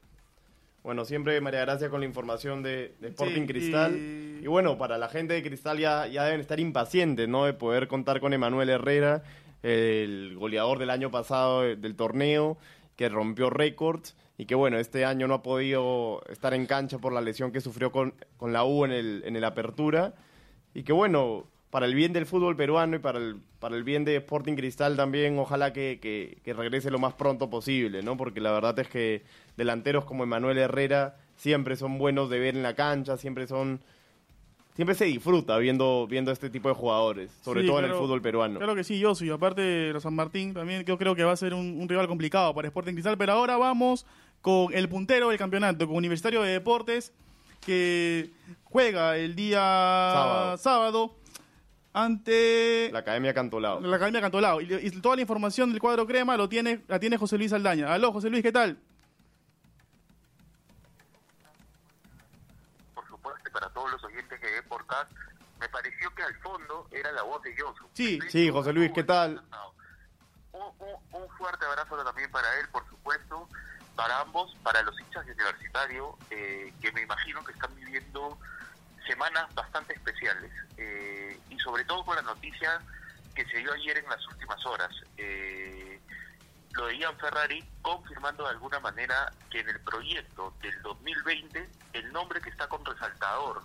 Bueno, 0.83 1.05
siempre 1.05 1.39
María 1.43 1.61
Gracia 1.61 1.89
con 1.91 2.01
la 2.01 2.07
información 2.07 2.63
de, 2.63 2.95
de 3.01 3.09
Sporting 3.09 3.43
Sí, 3.43 3.47
Cristal. 3.47 3.97
y- 3.97 4.41
Y... 4.43 4.47
bueno, 4.47 4.77
para 4.79 4.97
la 4.99 5.09
gente 5.09 5.35
de 5.35 5.43
Cristal 5.43 5.79
ya, 5.79 6.07
ya 6.07 6.25
deben 6.25 6.41
estar 6.41 6.61
impacientes, 6.61 7.29
¿no? 7.29 7.45
De 7.45 7.53
poder 7.55 7.89
contar 7.89 8.21
con 8.21 8.33
Emanuel 8.33 8.69
Herrera. 8.71 9.23
El 9.65 10.37
goleador 10.37 10.79
del 10.79 10.91
año 10.91 11.11
pasado 11.11 11.63
del 11.63 11.97
torneo, 11.97 12.59
que 12.97 13.09
rompió 13.09 13.51
récords 13.51 14.15
y 14.37 14.47
que 14.47 14.55
bueno, 14.55 14.79
este 14.79 15.05
año 15.05 15.27
no 15.27 15.35
ha 15.35 15.43
podido 15.43 16.23
estar 16.29 16.55
en 16.55 16.67
cancha 16.67 16.99
por 16.99 17.13
la 17.13 17.21
lesión 17.21 17.51
que 17.51 17.61
sufrió 17.61 17.91
con, 17.91 18.15
con 18.37 18.53
la 18.53 18.65
U 18.65 18.85
en 18.85 18.93
el, 18.93 19.23
en 19.25 19.37
el 19.37 19.45
Apertura. 19.45 20.15
Y 20.75 20.83
que 20.83 20.93
bueno, 20.93 21.47
para 21.71 21.87
el 21.87 21.95
bien 21.95 22.13
del 22.13 22.27
fútbol 22.27 22.57
peruano 22.57 22.97
y 22.97 22.99
para 22.99 23.19
el, 23.19 23.41
para 23.59 23.75
el 23.77 23.85
bien 23.85 24.05
de 24.05 24.17
Sporting 24.17 24.55
Cristal 24.55 24.97
también, 24.97 25.39
ojalá 25.39 25.73
que, 25.73 25.99
que, 26.01 26.53
regrese 26.53 26.91
lo 26.91 26.99
más 26.99 27.15
pronto 27.15 27.49
posible, 27.49 28.03
¿no? 28.03 28.17
Porque 28.17 28.41
la 28.41 28.53
verdad 28.53 28.79
es 28.81 28.89
que 28.89 29.23
delanteros 29.57 30.05
como 30.05 30.25
Emanuel 30.25 30.59
Herrera 30.59 31.17
siempre 31.37 31.77
son 31.77 31.97
buenos 31.97 32.29
de 32.29 32.39
ver 32.39 32.55
en 32.55 32.63
la 32.63 32.75
cancha, 32.75 33.17
siempre 33.17 33.47
son 33.47 33.81
siempre 34.75 34.95
se 34.95 35.05
disfruta 35.07 35.57
viendo 35.59 36.07
viendo 36.09 36.31
este 36.31 36.51
tipo 36.51 36.69
de 36.69 36.75
jugadores, 36.75 37.31
sobre 37.43 37.65
todo 37.65 37.79
en 37.79 37.87
el 37.87 37.93
fútbol 37.93 38.21
peruano. 38.21 38.59
Claro 38.59 38.75
que 38.75 38.85
sí, 38.85 38.99
yo 38.99 39.15
soy. 39.15 39.31
Aparte 39.31 39.63
de 39.63 40.01
San 40.01 40.15
Martín, 40.15 40.55
también 40.55 40.85
yo 40.85 40.99
creo 40.99 41.15
que 41.15 41.25
va 41.25 41.33
a 41.33 41.37
ser 41.37 41.55
un, 41.55 41.81
un, 41.81 41.89
rival 41.89 42.09
complicado 42.09 42.55
para 42.55 42.69
Sporting 42.69 42.93
Cristal. 42.93 43.17
Pero 43.17 43.33
ahora 43.33 43.57
vamos 43.57 44.07
con 44.41 44.75
el 44.75 44.89
puntero 44.89 45.31
del 45.31 45.39
campeonato, 45.39 45.87
con 45.87 45.97
Universitario 45.97 46.43
de 46.43 46.53
Deportes, 46.53 47.13
que 47.65 48.31
juega 48.65 49.17
el 49.17 49.35
día 49.35 50.55
sábado, 50.59 51.15
ante 51.93 52.91
la 52.93 52.99
Academia 52.99 53.33
Cantolao. 53.33 53.81
La 53.81 53.97
Academia 53.97 54.21
Cantolao. 54.21 54.61
Y, 54.61 54.91
toda 55.01 55.17
la 55.17 55.23
información 55.23 55.71
del 55.71 55.81
cuadro 55.81 56.07
crema 56.07 56.37
lo 56.37 56.49
tiene, 56.49 56.81
la 56.89 56.99
tiene 56.99 57.17
José 57.17 57.39
Luis 57.39 57.53
Aldaña. 57.53 57.93
Aló, 57.93 58.13
José 58.13 58.29
Luis, 58.29 58.43
¿qué 58.43 58.53
tal? 58.53 58.79
Todos 63.85 63.93
los 63.93 64.05
oyentes 64.05 64.41
que 64.41 64.63
por 64.63 64.85
podcast, 64.87 65.13
me 65.61 65.69
pareció 65.69 66.15
que 66.15 66.23
al 66.23 66.35
fondo 66.37 66.89
era 66.91 67.13
la 67.13 67.23
voz 67.23 67.43
de 67.43 67.55
Josu. 67.57 67.87
Sí, 67.93 68.19
sí, 68.31 68.51
José 68.51 68.73
Luis, 68.73 68.91
¿qué 68.93 69.05
tal? 69.05 69.43
Un, 70.53 70.63
un, 71.13 71.29
fuerte 71.37 71.67
abrazo 71.67 72.03
también 72.03 72.31
para 72.31 72.49
él, 72.61 72.69
por 72.69 72.89
supuesto, 72.89 73.47
para 73.95 74.21
ambos, 74.21 74.57
para 74.63 74.83
los 74.83 74.99
hinchas 74.99 75.27
de 75.27 75.33
universitario, 75.33 76.17
eh, 76.31 76.73
que 76.81 76.93
me 76.93 77.03
imagino 77.03 77.45
que 77.45 77.53
están 77.53 77.75
viviendo 77.75 78.39
semanas 79.07 79.55
bastante 79.55 79.93
especiales 79.93 80.51
eh, 80.79 81.39
y 81.51 81.59
sobre 81.59 81.85
todo 81.85 82.05
con 82.05 82.17
la 82.17 82.23
noticia 82.23 82.81
que 83.35 83.45
se 83.47 83.59
dio 83.59 83.73
ayer 83.73 83.99
en 83.99 84.09
las 84.09 84.27
últimas 84.29 84.65
horas. 84.65 84.91
Eh, 85.19 85.94
lo 86.75 86.87
de 86.87 86.99
Ian 86.99 87.17
Ferrari 87.19 87.65
confirmando 87.83 88.45
de 88.45 88.51
alguna 88.51 88.81
manera 88.81 89.33
que 89.51 89.61
en 89.61 89.69
el 89.69 89.81
proyecto 89.81 90.53
del 90.61 90.83
2020 90.83 91.69
el 91.93 92.13
nombre 92.13 92.41
que 92.41 92.51
está 92.51 92.69
con 92.69 92.85
resaltador, 92.85 93.63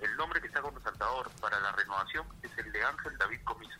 el 0.00 0.16
nombre 0.16 0.40
que 0.40 0.48
está 0.48 0.60
con 0.60 0.74
resaltador 0.74 1.30
para 1.40 1.58
la 1.60 1.72
renovación 1.72 2.26
es 2.42 2.50
el 2.58 2.70
de 2.72 2.82
Ángel 2.82 3.16
David 3.18 3.40
Comiso. 3.44 3.78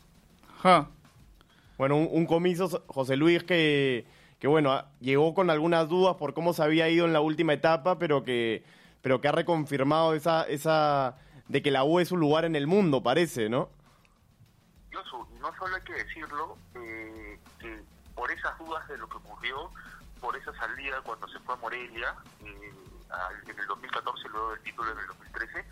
Bueno, 1.77 1.97
un, 1.97 2.09
un, 2.11 2.27
comiso, 2.27 2.83
José 2.89 3.17
Luis, 3.17 3.45
que, 3.45 4.07
que 4.41 4.49
bueno, 4.49 4.85
llegó 5.01 5.35
con 5.35 5.51
algunas 5.51 5.89
dudas 5.89 6.17
por 6.17 6.35
cómo 6.35 6.53
se 6.53 6.63
había 6.63 6.89
ido 6.89 7.07
en 7.07 7.13
la 7.13 7.21
última 7.21 7.53
etapa, 7.53 7.99
pero 7.99 8.25
que 8.25 8.65
pero 9.03 9.21
que 9.21 9.29
ha 9.29 9.33
reconfirmado 9.33 10.15
esa, 10.15 10.43
esa 10.45 11.17
de 11.49 11.63
que 11.63 11.71
la 11.71 11.85
U 11.85 12.01
es 12.01 12.13
un 12.13 12.21
lugar 12.21 12.45
en 12.45 12.57
el 12.57 12.67
mundo, 12.67 13.03
parece, 13.03 13.49
¿no? 13.49 13.71
Yo, 14.91 15.01
no 15.41 15.51
solo 15.59 15.77
hay 15.77 15.83
que 15.83 15.93
decirlo, 15.95 16.57
eh, 16.75 17.39
que 17.59 17.83
por 18.19 18.33
esas 18.33 18.59
dudas 18.59 18.87
de 18.89 18.99
lo 18.99 19.09
que 19.09 19.17
ocurrió, 19.19 19.71
por 20.21 20.37
esa 20.37 20.53
salida 20.55 21.01
cuando 21.03 21.29
se 21.29 21.39
fue 21.39 21.55
a 21.55 21.59
Morelia, 21.59 22.17
eh, 22.41 22.75
en 23.47 23.59
el 23.59 23.67
2014, 23.69 24.29
luego 24.29 24.51
del 24.51 24.63
título 24.65 24.91
en 24.91 24.99
el 24.99 25.07
2013, 25.07 25.65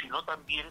sino 0.00 0.24
también 0.24 0.70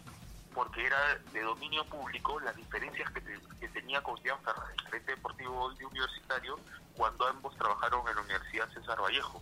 porque 0.53 0.85
era 0.85 1.15
de 1.33 1.41
dominio 1.41 1.83
público 1.85 2.39
las 2.39 2.55
diferencias 2.55 3.11
que, 3.11 3.67
tenía 3.67 4.01
con 4.01 4.15
Jan 4.23 4.41
Ferrer, 4.43 4.71
el 4.77 4.85
gerente 4.85 5.11
deportivo 5.11 5.73
de 5.73 5.85
universitario, 5.85 6.57
cuando 6.95 7.27
ambos 7.27 7.55
trabajaron 7.57 8.07
en 8.07 8.15
la 8.15 8.21
Universidad 8.21 8.69
César 8.73 9.01
Vallejo. 9.01 9.41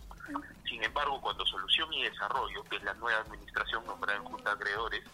Sin 0.68 0.82
embargo, 0.82 1.20
cuando 1.20 1.46
Solución 1.46 1.92
y 1.92 2.02
Desarrollo, 2.02 2.64
que 2.64 2.76
es 2.76 2.82
la 2.82 2.94
nueva 2.94 3.20
administración 3.20 3.86
nombrada 3.86 4.18
en 4.18 4.24
Junta 4.24 4.50
de 4.50 4.56
Acreedores, 4.56 5.04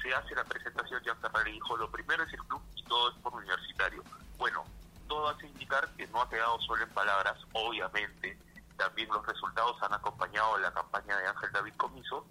se 0.00 0.14
hace 0.14 0.34
la 0.36 0.44
presentación, 0.44 1.02
Jan 1.04 1.20
Ferrer 1.20 1.52
dijo, 1.52 1.76
lo 1.76 1.90
primero 1.90 2.22
es 2.22 2.32
el 2.32 2.44
club 2.44 2.62
y 2.76 2.84
todo 2.84 3.10
es 3.10 3.16
por 3.16 3.34
universitario. 3.34 4.02
Bueno, 4.38 4.64
todo 5.08 5.28
hace 5.28 5.46
indicar 5.46 5.88
que 5.96 6.06
no 6.08 6.22
ha 6.22 6.30
quedado 6.30 6.60
solo 6.60 6.84
en 6.84 6.90
palabras, 6.90 7.36
obviamente, 7.52 8.38
también 8.76 9.08
los 9.08 9.26
resultados 9.26 9.76
han 9.82 9.92
acompañado 9.92 10.56
la 10.58 10.72
campaña 10.72 11.16
de 11.16 11.26
Ángel 11.26 11.50
David 11.52 11.74
Comiso, 11.76 12.26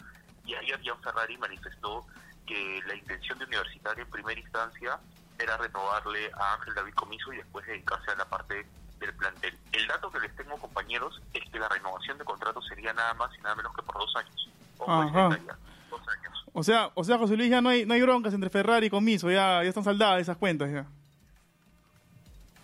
y 0.46 0.55
ayer 0.55 0.79
Jan 0.84 1.01
Ferrari 1.01 1.38
manifestó 1.38 2.05
que 2.46 2.81
la 2.88 2.96
intención 2.96 3.38
de 3.38 3.46
Universitario 3.46 4.05
en 4.05 4.10
primera 4.10 4.39
instancia 4.39 4.98
era 5.38 5.57
renovarle 5.57 6.31
a 6.34 6.53
Ángel 6.53 6.74
David 6.74 6.93
Comiso 6.93 7.34
y 7.34 7.38
después 7.38 7.65
dedicarse 7.67 8.12
a 8.12 8.15
la 8.15 8.25
parte 8.25 8.65
del 9.00 9.13
plantel. 9.15 9.57
El 9.74 9.88
dato 9.88 10.10
que 10.10 10.19
les 10.19 10.36
tengo, 10.36 10.57
compañeros, 10.57 11.22
es 11.34 11.43
que 11.51 11.60
la 11.60 11.67
renovación 11.67 12.17
de 12.17 12.25
contrato 12.25 12.62
sería 12.62 12.93
nada 12.93 13.13
más 13.13 13.29
y 13.38 13.41
nada 13.41 13.55
menos 13.55 13.75
que 13.75 13.84
por 13.84 13.98
dos 14.00 14.15
años. 14.15 14.50
O 16.53 16.63
sea, 16.63 16.89
o 16.96 17.03
sea, 17.03 17.17
José 17.19 17.38
Luis, 17.38 17.51
ya 17.51 17.62
no 17.62 17.69
hay, 17.69 17.86
no 17.86 17.93
hay 17.93 18.01
broncas 18.01 18.34
entre 18.34 18.50
Ferrari 18.50 18.88
y 18.88 18.89
Comiso, 18.89 19.29
ya, 19.29 19.62
ya 19.62 19.69
están 19.69 19.84
saldadas 19.84 20.22
esas 20.22 20.38
cuentas 20.38 20.72
ya. 20.72 20.88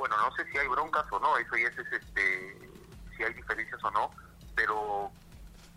Bueno, 0.03 0.17
no 0.17 0.35
sé 0.35 0.43
si 0.51 0.57
hay 0.57 0.67
broncas 0.67 1.05
o 1.11 1.17
no, 1.17 1.37
eso 1.37 1.55
ya 1.55 1.69
es, 1.69 1.77
este, 1.77 2.69
si 3.15 3.23
hay 3.23 3.33
diferencias 3.35 3.81
o 3.85 3.91
no, 3.91 4.11
pero 4.53 5.09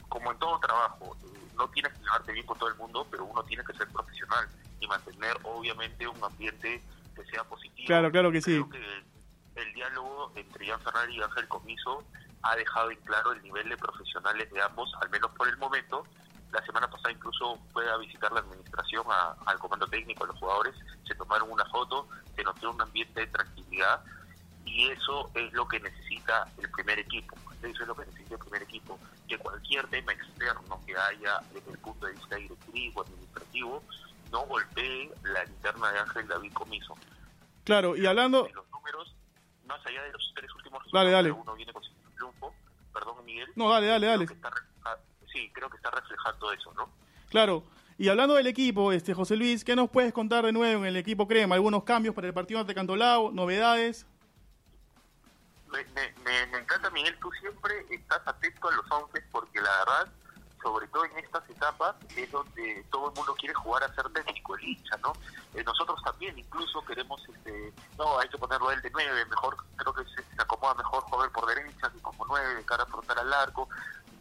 como 0.09 0.33
en 0.33 0.39
todo 0.41 0.59
trabajo, 0.59 1.17
no 1.55 1.69
tienes 1.71 1.93
que 1.93 2.01
llevarte 2.01 2.33
bien 2.33 2.45
con 2.45 2.59
todo 2.59 2.69
el 2.69 2.75
mundo, 2.75 3.07
pero 3.09 3.25
uno 3.25 3.45
tiene 3.45 3.63
que 3.63 3.73
ser 3.75 3.87
profesional 3.87 4.49
y 4.81 4.89
mantener 4.89 5.39
obviamente 5.45 6.09
un 6.09 6.25
ambiente 6.25 6.83
que 7.15 7.25
sea 7.27 7.45
positivo. 7.45 7.87
Claro, 7.87 8.11
claro 8.11 8.33
que 8.33 8.43
sí. 8.43 8.61
el 9.55 9.75
diálogo 9.75 10.33
entre 10.35 10.67
Ian 10.67 10.81
Ferrari 10.81 11.17
y 11.17 11.23
Ángel 11.23 11.47
Comiso 11.47 12.03
ha 12.43 12.57
dejado 12.57 12.91
en 12.91 12.99
claro 13.03 13.31
el 13.31 13.41
nivel 13.45 13.69
de 13.69 13.77
profesionales 13.77 14.51
de 14.51 14.61
ambos, 14.61 14.93
al 15.03 15.11
menos 15.11 15.31
por 15.37 15.47
el 15.47 15.57
momento. 15.59 16.05
La 16.51 16.67
semana 16.67 16.91
pasada 16.91 17.13
incluso 17.13 17.61
fue 17.73 17.89
a 17.89 17.97
visitar 17.99 18.33
la 18.33 18.41
administración, 18.41 19.07
al 19.47 19.59
comando 19.61 19.87
técnico, 19.87 20.25
a 20.25 20.27
los 20.27 20.37
jugadores, 20.41 20.75
se 21.07 21.15
tomaron 21.15 21.49
una 21.49 21.65
foto, 21.67 22.09
se 22.35 22.43
notó 22.43 22.73
un 22.73 22.83
ambiente 22.83 23.21
de 23.21 23.27
tranquilidad 23.29 24.03
y 24.67 24.89
eso 24.89 25.31
es 25.35 25.53
lo 25.53 25.67
que 25.67 25.81
necesita 25.81 26.47
el 26.59 26.71
primer 26.71 26.99
equipo. 26.99 27.37
Eso 27.63 27.83
es 27.83 27.89
lo 27.89 27.95
que 27.95 28.05
necesita 28.05 28.35
el 28.35 28.41
primer 28.41 28.63
equipo, 28.63 28.99
que 29.27 29.39
cualquier 29.39 29.87
tema 29.89 30.13
externo 30.13 30.81
que 30.87 30.95
haya 30.95 31.41
desde 31.55 31.71
el 31.71 31.79
punto 31.79 32.07
de 32.07 32.13
vista 32.13 32.37
directivo, 32.37 33.03
administrativo, 33.03 33.83
no 34.31 34.47
golpee 34.47 35.11
la 35.23 35.45
interna 35.45 35.93
de 35.93 35.99
Ángel 36.01 36.29
David 36.29 36.53
Comiso. 36.53 36.95
Claro, 37.65 37.97
y 37.97 38.05
hablando... 38.07 38.49
los 38.55 38.71
números, 38.71 39.15
más 39.67 39.85
allá 39.87 40.03
de 40.03 40.13
los 40.13 40.33
tres 40.35 40.53
últimos 40.55 40.83
resultados, 40.83 41.13
dale, 41.13 41.33
uno 41.33 41.55
viene 41.55 41.73
con 41.73 41.83
triunfo, 42.17 42.55
perdón 42.93 43.25
Miguel. 43.25 43.49
No, 43.57 43.71
dale, 43.71 43.87
dale, 43.87 44.07
dale. 44.07 44.27
sí, 45.33 45.51
creo 45.55 45.71
que 45.71 45.77
está 45.77 45.91
reflejando 45.91 46.53
eso, 46.53 46.73
¿no? 46.75 46.91
Claro, 47.31 47.65
y 47.99 48.09
hablando 48.09 48.35
del 48.35 48.47
equipo, 48.47 48.93
este 48.93 49.15
José 49.15 49.37
Luis, 49.37 49.65
¿qué 49.65 49.75
nos 49.75 49.89
puedes 49.89 50.13
contar 50.13 50.45
de 50.45 50.53
nuevo 50.53 50.83
en 50.83 50.89
el 50.89 50.97
equipo 50.97 51.27
Crema? 51.27 51.55
¿Algunos 51.55 51.85
cambios 51.85 52.15
para 52.15 52.27
el 52.27 52.35
partido 52.35 52.61
ante 52.61 52.75
Cantolao? 52.75 53.33
¿Novedades? 53.33 54.07
Me, 55.71 55.85
me, 56.25 56.59
encanta, 56.59 56.91
Miguel, 56.91 57.17
tú 57.21 57.31
siempre 57.41 57.87
estás 57.91 58.21
atento 58.27 58.69
a 58.69 58.73
los 58.73 58.91
once 58.91 59.23
porque 59.33 59.61
la 59.61 59.71
verdad, 59.79 60.09
sobre 60.63 60.87
todo 60.89 61.05
en 61.05 61.19
estas 61.19 61.49
etapas, 61.51 61.97
es 62.17 62.31
donde 62.31 62.85
todo 62.91 63.11
el 63.11 63.17
mundo 63.17 63.35
quiere 63.35 63.55
jugar 63.55 63.85
a 63.85 63.95
ser 63.95 64.09
técnico, 64.11 64.57
el 64.57 64.65
hincha, 64.65 64.97
¿no? 64.99 65.13
Eh, 65.55 65.63
nosotros 65.65 66.01
también 66.05 66.39
incluso 66.39 66.85
queremos, 66.85 67.21
este, 67.29 67.73
no, 67.99 68.19
hay 68.19 68.29
que 68.29 68.39
ponerlo 68.39 68.71
él 68.71 68.81
de 68.83 68.91
nueve, 68.91 69.25
mejor, 69.27 69.57
creo 69.77 69.95
que 69.95 70.05
se, 70.05 70.23
acomoda 70.39 70.75
mejor 70.75 71.03
jugar 71.05 71.31
por 71.31 71.47
derecha 71.47 71.91
que 71.91 72.01
como 72.01 72.25
nueve, 72.27 72.55
de 72.55 72.65
cara 72.65 72.85
a 72.85 72.87
frontal 72.87 73.19
al 73.19 73.33
arco. 73.33 73.69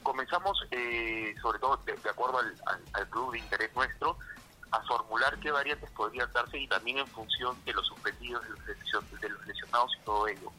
Comenzamos, 0.04 0.64
eh, 0.70 1.36
sobre 1.42 1.58
todo 1.60 1.78
de, 1.78 2.10
acuerdo 2.10 2.38
al, 2.38 2.56
al, 2.94 3.10
club 3.10 3.32
de 3.32 3.40
interés 3.40 3.76
nuestro, 3.76 4.18
a 4.72 4.82
formular 4.84 5.40
qué 5.40 5.52
variantes 5.52 5.90
podrían 5.92 6.32
darse 6.32 6.60
y 6.60 6.68
también 6.68 7.00
en 7.00 7.08
función 7.08 7.58
de 7.66 7.74
los 7.74 7.88
suspendidos, 7.88 8.44
de 8.66 9.30
los 9.30 9.48
lesionados 9.48 9.92
y 10.00 10.06
todo 10.06 10.28
ello. 10.28 10.52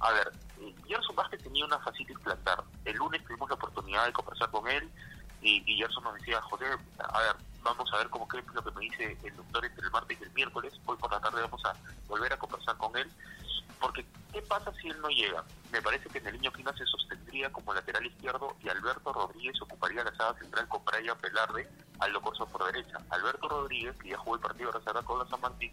A 0.00 0.12
ver, 0.12 0.32
Gerson 0.86 1.16
Vázquez 1.16 1.42
tenía 1.42 1.64
una 1.64 1.78
facilidad 1.80 2.18
implantar. 2.18 2.64
El 2.84 2.96
lunes 2.96 3.24
tuvimos 3.24 3.48
la 3.48 3.56
oportunidad 3.56 4.06
de 4.06 4.12
conversar 4.12 4.50
con 4.50 4.68
él 4.68 4.90
y, 5.42 5.62
y 5.66 5.76
Gerson 5.76 6.04
nos 6.04 6.14
decía, 6.14 6.40
joder, 6.42 6.78
a 6.98 7.20
ver, 7.20 7.36
vamos 7.62 7.92
a 7.92 7.98
ver 7.98 8.08
cómo 8.10 8.26
es 8.32 8.54
lo 8.54 8.62
que 8.62 8.70
me 8.72 8.80
dice 8.80 9.16
el 9.22 9.36
doctor 9.36 9.64
entre 9.64 9.84
el 9.84 9.90
martes 9.90 10.18
y 10.20 10.24
el 10.24 10.32
miércoles. 10.32 10.72
Hoy 10.86 10.96
por 10.96 11.10
la 11.10 11.20
tarde 11.20 11.42
vamos 11.42 11.64
a 11.64 11.74
volver 12.06 12.32
a 12.32 12.38
conversar 12.38 12.76
con 12.76 12.96
él. 12.96 13.10
Porque, 13.80 14.04
¿qué 14.32 14.42
pasa 14.42 14.72
si 14.80 14.88
él 14.88 15.00
no 15.00 15.08
llega? 15.08 15.44
Me 15.70 15.80
parece 15.80 16.08
que 16.08 16.18
en 16.18 16.26
el 16.26 16.34
niño 16.34 16.52
Quina 16.52 16.72
se 16.76 16.84
sostendría 16.86 17.52
como 17.52 17.72
lateral 17.72 18.04
izquierdo 18.04 18.56
y 18.60 18.68
Alberto 18.68 19.12
Rodríguez 19.12 19.60
ocuparía 19.62 20.02
la 20.02 20.14
sala 20.16 20.36
central 20.38 20.66
con 20.68 20.84
Brian 20.84 21.16
Velarde 21.20 21.68
al 22.00 22.20
Corso 22.20 22.46
por 22.46 22.64
derecha. 22.72 22.98
Alberto 23.10 23.48
Rodríguez, 23.48 23.96
que 23.98 24.10
ya 24.10 24.18
jugó 24.18 24.36
el 24.36 24.40
partido 24.40 24.72
de 24.72 25.04
con 25.04 25.18
la 25.20 25.26
San 25.26 25.40
Martín, 25.40 25.72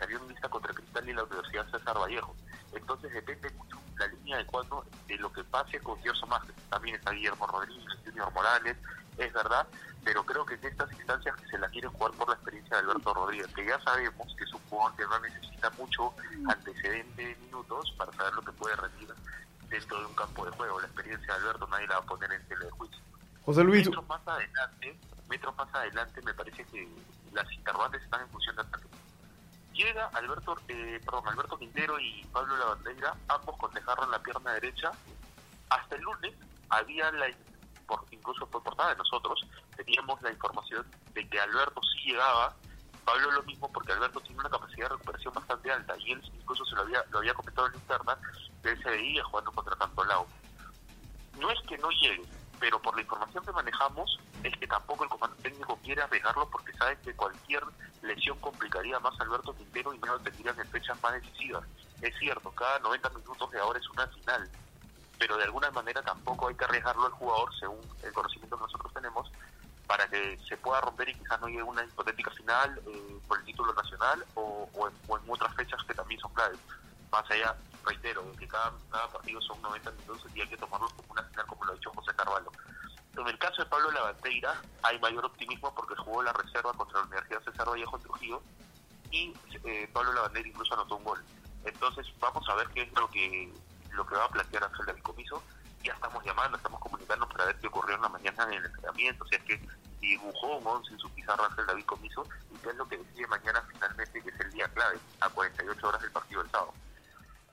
salió 0.00 0.18
en 0.18 0.28
lista 0.28 0.48
contra 0.48 0.72
Cristal 0.72 1.08
y 1.08 1.12
la 1.12 1.24
Universidad 1.24 1.70
César 1.70 1.98
Vallejo. 1.98 2.34
Entonces 2.72 3.12
depende 3.12 3.50
mucho 3.50 3.78
la 3.98 4.06
línea 4.08 4.38
de 4.38 4.46
cuatro 4.46 4.84
de 5.06 5.16
lo 5.18 5.30
que 5.32 5.44
pase 5.44 5.78
con 5.80 6.00
Gerson 6.02 6.28
Márquez. 6.30 6.56
También 6.70 6.96
está 6.96 7.10
Guillermo 7.12 7.46
Rodríguez, 7.46 7.86
Junior 8.04 8.32
Morales, 8.32 8.76
es 9.18 9.32
verdad, 9.34 9.66
pero 10.02 10.24
creo 10.24 10.46
que 10.46 10.54
en 10.54 10.64
estas 10.64 10.90
instancias 10.92 11.36
que 11.36 11.46
se 11.48 11.58
la 11.58 11.68
quieren 11.68 11.90
jugar 11.90 12.12
por 12.12 12.28
la 12.28 12.34
experiencia 12.34 12.76
de 12.76 12.82
Alberto 12.82 13.12
Rodríguez, 13.12 13.48
que 13.54 13.66
ya 13.66 13.78
sabemos 13.82 14.34
que 14.36 14.44
es 14.44 14.54
un 14.54 14.60
jugador 14.70 14.96
que 14.96 15.04
no 15.04 15.20
necesita 15.20 15.70
mucho 15.70 16.14
antecedente 16.48 17.26
de 17.26 17.36
minutos 17.36 17.92
para 17.98 18.10
saber 18.12 18.32
lo 18.34 18.42
que 18.42 18.52
puede 18.52 18.76
rendir 18.76 19.14
dentro 19.68 20.00
de 20.00 20.06
un 20.06 20.14
campo 20.14 20.46
de 20.46 20.52
juego. 20.52 20.80
La 20.80 20.86
experiencia 20.86 21.34
de 21.34 21.40
Alberto 21.40 21.66
nadie 21.66 21.86
la 21.86 21.98
va 21.98 22.00
a 22.00 22.06
poner 22.06 22.32
en 22.32 22.48
tele 22.48 22.64
de 22.64 22.70
juicio. 22.70 22.98
José 23.44 23.64
Luis, 23.64 23.86
Metros 23.86 24.08
más 24.08 24.26
adelante, 24.26 24.98
metros 25.28 25.56
más 25.56 25.74
adelante 25.74 26.22
me 26.22 26.32
parece 26.32 26.64
que 26.64 26.88
las 27.32 27.52
interrogantes 27.52 28.02
están 28.02 28.22
en 28.22 28.28
función 28.28 28.56
de 28.56 28.62
ataque. 28.62 28.86
Llega 29.80 30.10
Alberto, 30.12 30.58
eh, 30.68 31.00
perdón, 31.02 31.26
Alberto 31.28 31.56
Quintero 31.56 31.98
y 31.98 32.22
Pablo 32.30 32.54
Lavandeira, 32.54 33.16
ambos 33.28 33.56
en 33.74 34.10
la 34.10 34.18
pierna 34.22 34.52
derecha. 34.52 34.92
Hasta 35.70 35.96
el 35.96 36.02
lunes 36.02 36.34
había 36.68 37.10
la, 37.12 37.30
por, 37.86 38.04
incluso 38.10 38.46
por 38.46 38.62
portada 38.62 38.90
de 38.90 38.96
nosotros, 38.96 39.40
teníamos 39.76 40.20
la 40.20 40.32
información 40.32 40.84
de 41.14 41.26
que 41.26 41.40
Alberto 41.40 41.80
sí 41.94 42.10
llegaba, 42.10 42.54
Pablo 43.06 43.30
lo 43.30 43.42
mismo 43.44 43.72
porque 43.72 43.92
Alberto 43.92 44.20
tiene 44.20 44.40
una 44.40 44.50
capacidad 44.50 44.90
de 44.90 44.96
recuperación 44.96 45.32
bastante 45.32 45.72
alta 45.72 45.94
y 45.98 46.12
él 46.12 46.30
incluso 46.34 46.62
se 46.66 46.74
lo 46.74 46.82
había, 46.82 47.02
lo 47.10 47.18
había 47.20 47.32
comentado 47.32 47.68
en 47.68 47.72
la 47.72 47.78
interna, 47.78 48.18
que 48.62 48.68
él 48.72 48.82
se 48.82 48.90
veía 48.90 49.24
jugando 49.24 49.50
contra 49.52 49.76
Cantolao. 49.76 50.26
No 51.38 51.50
es 51.50 51.58
que 51.66 51.78
no 51.78 51.88
llegue, 51.88 52.28
pero 52.60 52.80
por 52.80 52.94
la 52.94 53.00
información 53.00 53.44
que 53.44 53.52
manejamos 53.52 54.20
es 54.44 54.56
que 54.56 54.66
tampoco 54.66 55.04
el 55.04 55.10
comando 55.10 55.36
técnico 55.42 55.78
quiere 55.82 56.02
arriesgarlo 56.02 56.48
porque 56.50 56.72
sabe 56.74 56.96
que 57.02 57.14
cualquier 57.14 57.64
lesión 58.02 58.38
complicaría 58.38 59.00
más 59.00 59.18
a 59.18 59.24
Alberto 59.24 59.56
Quintero 59.56 59.94
y 59.94 59.98
no 59.98 60.06
lo 60.06 60.20
tendrían 60.20 60.58
en 60.60 60.68
fechas 60.68 61.02
más 61.02 61.14
decisivas. 61.14 61.64
Es 62.02 62.16
cierto, 62.18 62.50
cada 62.50 62.78
90 62.80 63.08
minutos 63.10 63.50
de 63.50 63.58
ahora 63.58 63.78
es 63.78 63.88
una 63.88 64.06
final, 64.08 64.50
pero 65.18 65.36
de 65.38 65.44
alguna 65.44 65.70
manera 65.70 66.02
tampoco 66.02 66.48
hay 66.48 66.54
que 66.54 66.64
arriesgarlo 66.64 67.06
al 67.06 67.12
jugador 67.12 67.48
según 67.58 67.80
el 68.02 68.12
conocimiento 68.12 68.56
que 68.56 68.62
nosotros 68.62 68.92
tenemos 68.92 69.32
para 69.86 70.06
que 70.08 70.38
se 70.48 70.56
pueda 70.58 70.80
romper 70.82 71.08
y 71.08 71.14
quizás 71.14 71.40
no 71.40 71.48
llegue 71.48 71.62
una 71.62 71.82
hipotética 71.82 72.30
final 72.30 72.80
eh, 72.86 73.18
por 73.26 73.38
el 73.38 73.44
título 73.44 73.74
nacional 73.74 74.24
o, 74.34 74.68
o, 74.74 74.88
en, 74.88 74.94
o, 75.08 75.18
en, 75.18 75.24
otras 75.28 75.54
fechas 75.56 75.82
que 75.84 75.94
también 75.94 76.20
son 76.20 76.32
claves. 76.32 76.58
Más 77.10 77.28
allá, 77.28 77.56
reitero, 77.84 78.24
que 78.38 78.46
cada, 78.48 78.72
partido 78.90 79.40
son 79.42 79.60
90 79.62 79.90
minutos 79.92 80.26
y 80.34 80.40
hay 80.40 80.48
que 80.48 80.56
tomarlos 80.56 80.92
como 80.94 81.12
una 81.12 81.22
final, 81.24 81.46
como 81.46 81.64
lo 81.64 81.72
ha 81.72 81.74
dicho 81.74 81.92
José 81.94 82.12
Carvalho. 82.16 82.50
En 83.16 83.26
el 83.26 83.38
caso 83.38 83.62
de 83.62 83.68
Pablo 83.68 83.90
Lavandeira 83.90 84.60
hay 84.82 84.98
mayor 85.00 85.24
optimismo 85.26 85.74
porque 85.74 85.96
jugó 85.96 86.22
la 86.22 86.32
reserva 86.32 86.72
contra 86.72 87.00
la 87.00 87.06
Universidad 87.06 87.42
César 87.42 87.68
Vallejo 87.68 87.98
Trujillo 87.98 88.42
y 89.10 89.34
eh, 89.64 89.90
Pablo 89.92 90.12
Lavandeira 90.12 90.48
incluso 90.48 90.74
anotó 90.74 90.96
un 90.96 91.04
gol. 91.04 91.22
Entonces 91.64 92.06
vamos 92.20 92.48
a 92.48 92.54
ver 92.54 92.68
qué 92.68 92.82
es 92.82 92.92
lo 92.92 93.08
que 93.10 93.52
lo 93.92 94.06
que 94.06 94.14
va 94.14 94.24
a 94.24 94.30
plantear 94.30 94.64
Ángel 94.64 94.86
David 94.86 95.02
Comiso. 95.02 95.42
Ya 95.82 95.92
estamos 95.94 96.24
llamando, 96.24 96.56
estamos 96.56 96.80
comunicando 96.80 97.28
para 97.28 97.46
ver 97.46 97.56
qué 97.58 97.66
ocurrió 97.66 97.96
en 97.96 98.02
la 98.02 98.08
mañana 98.08 98.44
en 98.44 98.52
el 98.52 98.66
entrenamiento, 98.66 99.24
si 99.26 99.34
es 99.34 99.42
que 99.44 99.60
dibujó 100.00 100.56
un 100.56 100.66
11 100.66 100.92
en 100.92 100.98
su 100.98 101.10
pizarra 101.10 101.46
Ángel 101.46 101.66
David 101.66 101.84
Comiso 101.84 102.26
y 102.54 102.58
qué 102.58 102.70
es 102.70 102.76
lo 102.76 102.88
que 102.88 102.98
decide 102.98 103.26
mañana 103.26 103.62
finalmente, 103.72 104.22
que 104.22 104.28
es 104.28 104.40
el 104.40 104.50
día 104.52 104.68
clave, 104.68 104.98
a 105.20 105.28
48 105.28 105.88
horas 105.88 106.02
del 106.02 106.12
partido 106.12 106.42
del 106.42 106.50
sábado. 106.50 106.74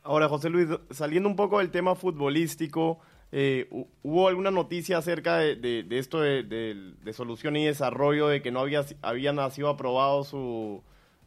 Ahora, 0.07 0.29
José 0.29 0.49
Luis, 0.49 0.69
saliendo 0.89 1.27
un 1.27 1.35
poco 1.35 1.57
del 1.57 1.69
tema 1.69 1.93
futbolístico, 1.93 3.01
eh, 3.33 3.67
¿hubo 4.03 4.29
alguna 4.29 4.51
noticia 4.51 4.99
acerca 4.99 5.35
de, 5.35 5.57
de, 5.57 5.83
de 5.83 5.99
esto 5.99 6.21
de, 6.21 6.43
de, 6.43 7.13
solución 7.13 7.57
y 7.57 7.65
desarrollo, 7.65 8.29
de 8.29 8.41
que 8.41 8.49
no 8.49 8.61
había, 8.61 8.85
habían 9.01 9.51
sido 9.51 9.67
aprobados 9.67 10.29
su, 10.29 10.81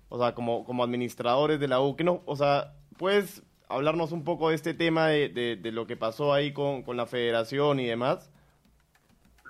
o 0.08 0.18
sea, 0.18 0.34
como, 0.34 0.64
como 0.64 0.82
administradores 0.82 1.60
de 1.60 1.68
la 1.68 1.82
U? 1.82 1.94
que 1.94 2.04
no, 2.04 2.22
o 2.24 2.36
sea, 2.36 2.72
¿puedes 2.96 3.42
hablarnos 3.68 4.12
un 4.12 4.24
poco 4.24 4.48
de 4.48 4.54
este 4.54 4.72
tema 4.72 5.08
de, 5.08 5.60
lo 5.62 5.86
que 5.86 5.98
pasó 5.98 6.32
ahí 6.32 6.54
con, 6.54 6.82
con 6.82 6.96
la 6.96 7.04
federación 7.04 7.80
y 7.80 7.86
demás? 7.86 8.30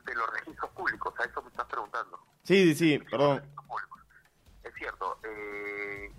De 0.07 0.15
los 0.17 0.29
registros 0.41 0.73
públicos, 0.73 1.15
a 1.21 1.25
eso 1.25 1.41
me 1.41 1.51
estás 1.51 1.67
preguntando. 1.67 2.19
Sí, 2.43 2.75
sí, 2.75 2.75
sí, 2.75 2.99
perdón. 3.09 3.45
Es 4.65 4.75
cierto, 4.75 5.19
eh, 5.23 6.13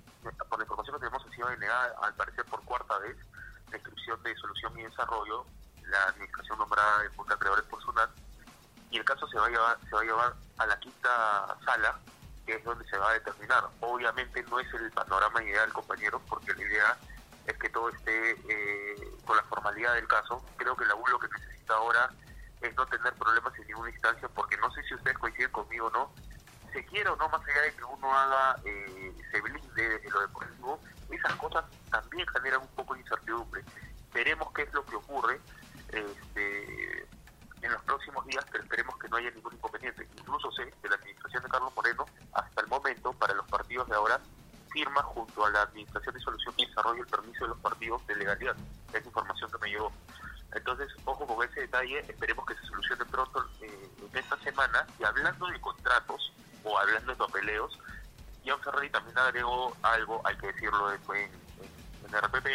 por 0.50 0.60
la 0.60 0.64
información 0.64 0.96
que 0.96 1.00
tenemos, 1.00 1.26
ha 1.26 1.36
sido 1.36 1.48
denegada, 1.50 1.96
al 2.02 2.14
parecer 2.16 2.46
por 2.46 2.64
cuarta 2.64 2.98
vez, 3.00 3.18
la 3.72 3.78
de 3.78 4.36
solución 4.36 4.78
y 4.78 4.84
desarrollo 4.84 5.46
la 5.92 6.04
administración 6.06 6.58
nombrada 6.58 7.00
de 7.00 7.10
Junta 7.10 7.38
Creadores 7.38 7.66
por 7.66 7.82
SUNAT 7.82 8.10
y 8.90 8.98
el 8.98 9.06
caso 9.06 9.28
se 9.28 9.38
va 9.38 9.48
a 9.48 9.50
llevar 9.50 9.78
se 9.82 9.96
va 9.96 10.02
a 10.02 10.04
llevar 10.04 10.34
a 10.58 10.66
la 10.66 10.80
quinta 10.80 11.58
sala 11.66 12.00
que 12.46 12.56
es 12.56 12.64
donde 12.64 12.84
se 12.90 12.98
va 12.98 13.10
a 13.10 13.14
determinar. 13.14 13.64
Obviamente 13.82 14.44
no 14.44 14.60
es 14.60 14.74
el 14.74 14.92
panorama 14.92 15.44
ideal 15.44 15.72
compañeros 15.74 16.22
porque 16.28 16.54
la 16.54 16.64
idea 16.64 16.98
es 17.46 17.58
que 17.58 17.70
todo 17.70 17.90
esté 17.90 18.32
eh, 18.32 19.18
con 19.26 19.38
la 19.38 19.44
formalidad 19.44 19.94
del 19.94 20.08
caso. 20.08 20.44
Creo 20.58 20.76
que 20.76 20.86
la 20.86 20.96
U 20.96 21.08
lo 21.08 21.20
que 21.20 21.28
necesita 21.28 21.76
ahora 21.76 22.10
es 22.62 22.76
no 22.76 22.86
tener 22.88 23.14
problemas 23.14 23.54
en 23.60 23.68
ninguna 23.68 23.90
instancia 23.92 24.28
porque 24.30 24.58
no 24.58 24.72
sé 24.72 24.84
si 24.84 24.96
ustedes 24.96 25.18
coinciden 25.18 25.52
conmigo 25.52 25.88
o 25.88 25.92
no 25.92 26.14
se 26.72 26.86
quiera 26.86 27.14
o 27.14 27.16
no 27.16 27.30
más 27.30 27.42
allá 27.42 27.62
de 27.62 27.74
que 27.74 27.84
uno 27.84 28.14
haga 28.14 28.56
eh, 28.66 29.14
se 29.32 29.42
blinde 29.42 30.00
de 30.00 30.10
lo 30.10 30.22
deportivo 30.22 30.80
esas 31.10 31.36
cosas 31.36 31.66
también 31.90 32.26
generan 32.28 32.62
un 32.62 32.68
poco 32.70 32.94
de 32.94 33.02
incertidumbre 33.02 33.64
veremos 34.14 34.52
qué 34.54 34.64
es 34.64 34.74
lo 34.74 34.86
que 34.86 34.96
ocurre 34.96 35.40
este, 35.90 37.08
en 37.62 37.72
los 37.72 37.82
próximos 37.84 38.26
días, 38.26 38.46
pero 38.52 38.64
esperemos 38.64 38.98
que 38.98 39.08
no 39.10 39.18
haya 39.18 39.32
ningún 39.32 39.54
inconveniente. 39.54 40.08
Incluso 40.18 40.52
sé 40.52 40.74
que 40.82 40.90
la 40.90 40.96
administración 40.96 41.44
de 41.44 41.50
Carlos 41.50 41.74
Moreno, 41.76 42.06
hasta 42.34 42.62
el 42.62 42.68
momento, 42.68 43.14
para 43.14 43.34
los 43.34 43.48
partidos 43.48 43.88
de 43.88 43.96
ahora, 43.96 44.20
firma 44.72 45.04
junto 45.04 45.46
a 45.46 45.50
la 45.50 45.64
Administración 45.64 46.16
de 46.16 46.22
Solución 46.22 46.54
y 46.58 46.66
Desarrollo 46.66 47.04
el 47.04 47.10
permiso 47.10 47.44
de 47.44 47.50
los 47.50 47.60
partidos 47.60 48.06
de 48.08 48.16
legalidad. 48.16 48.56
Es 48.94 49.06
información 49.06 49.52
que 49.52 49.58
me 49.60 49.70
llegó. 49.70 49.92
Entonces, 50.54 50.90
ojo 51.06 51.26
con 51.28 51.48
ese 51.48 51.62
detalle, 51.62 52.00
esperemos 52.00 52.46
que 52.46 52.56
se 52.56 52.66
solucione 52.66 53.06
pronto 53.06 53.46
eh, 53.62 53.90
en 54.12 54.18
esta 54.18 54.38
semana. 54.40 54.86
Y 55.00 55.04
hablando 55.04 55.48
de 55.48 55.60
contratos 55.62 56.34
o 56.64 56.78
hablando 56.78 57.12
de 57.12 57.18
papeleos, 57.18 57.78
Ian 58.44 58.60
Ferrari 58.62 58.90
también 58.90 59.18
agregó 59.18 59.76
algo, 59.84 60.22
hay 60.26 60.36
que 60.38 60.48
decirlo 60.48 60.90
después 60.90 61.20
en, 61.20 61.32
en, 61.64 62.16
en 62.16 62.22
RPP, 62.22 62.48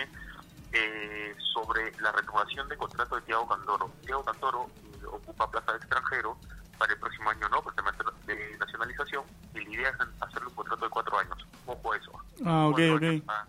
eh, 0.73 1.35
sobre 1.55 1.93
la 2.01 2.13
renovación 2.13 2.69
de 2.69 2.77
contrato 2.77 3.17
de 3.17 3.23
Tiago 3.23 3.49
Cantoro. 3.49 3.91
Tiago 4.05 4.25
Cantoro 4.25 4.71
eh, 4.77 5.07
ocupa 5.07 5.51
plaza 5.51 5.73
de 5.73 5.79
extranjero 5.79 6.37
para 6.77 6.93
el 6.93 6.99
próximo 6.99 7.31
año, 7.31 7.49
¿no? 7.49 7.63
Por 7.63 7.75
tema 7.75 7.93
de 8.27 8.59
nacionalización, 8.59 9.25
y 9.55 9.61
la 9.65 9.71
idea 9.71 9.89
es 9.91 9.97
hacerle 10.21 10.49
un 10.49 10.55
contrato 10.55 10.85
de 10.85 10.91
cuatro 10.91 11.19
años. 11.19 11.47
Ojo 11.67 11.93
a 11.93 11.97
eso. 11.97 12.13
Ah, 12.45 12.67
ok, 12.67 12.79
ok. 12.95 13.25
Para, 13.25 13.47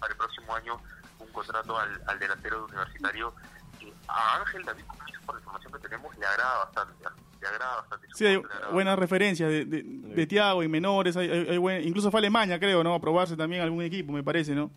para, 0.00 0.12
el 0.12 0.16
próximo 0.16 0.54
año, 0.54 0.80
un 1.18 1.28
contrato 1.28 1.78
al, 1.78 2.02
al 2.06 2.18
delantero 2.18 2.64
universitario. 2.64 3.34
Que 3.78 3.92
a 4.08 4.36
Ángel 4.38 4.64
David 4.64 4.84
por 5.26 5.34
la 5.34 5.40
información 5.40 5.72
que 5.72 5.78
tenemos, 5.80 6.16
le 6.16 6.26
agrada 6.26 6.64
bastante. 6.64 7.04
Agrada 7.46 7.76
bastante. 7.76 8.08
Sí, 8.14 8.26
hay 8.26 8.42
buenas 8.72 8.98
referencias 8.98 9.48
de, 9.50 9.64
de, 9.64 9.82
de 9.82 10.26
Tiago 10.26 10.62
y 10.62 10.68
menores. 10.68 11.16
Hay, 11.16 11.30
hay, 11.30 11.48
hay 11.50 11.58
buen, 11.58 11.86
incluso 11.86 12.10
fue 12.10 12.18
a 12.18 12.20
Alemania, 12.20 12.58
creo, 12.58 12.82
¿no? 12.84 12.94
A 12.94 13.00
probarse 13.00 13.36
también 13.36 13.62
algún 13.62 13.82
equipo, 13.82 14.12
me 14.12 14.22
parece, 14.22 14.54
¿no? 14.54 14.70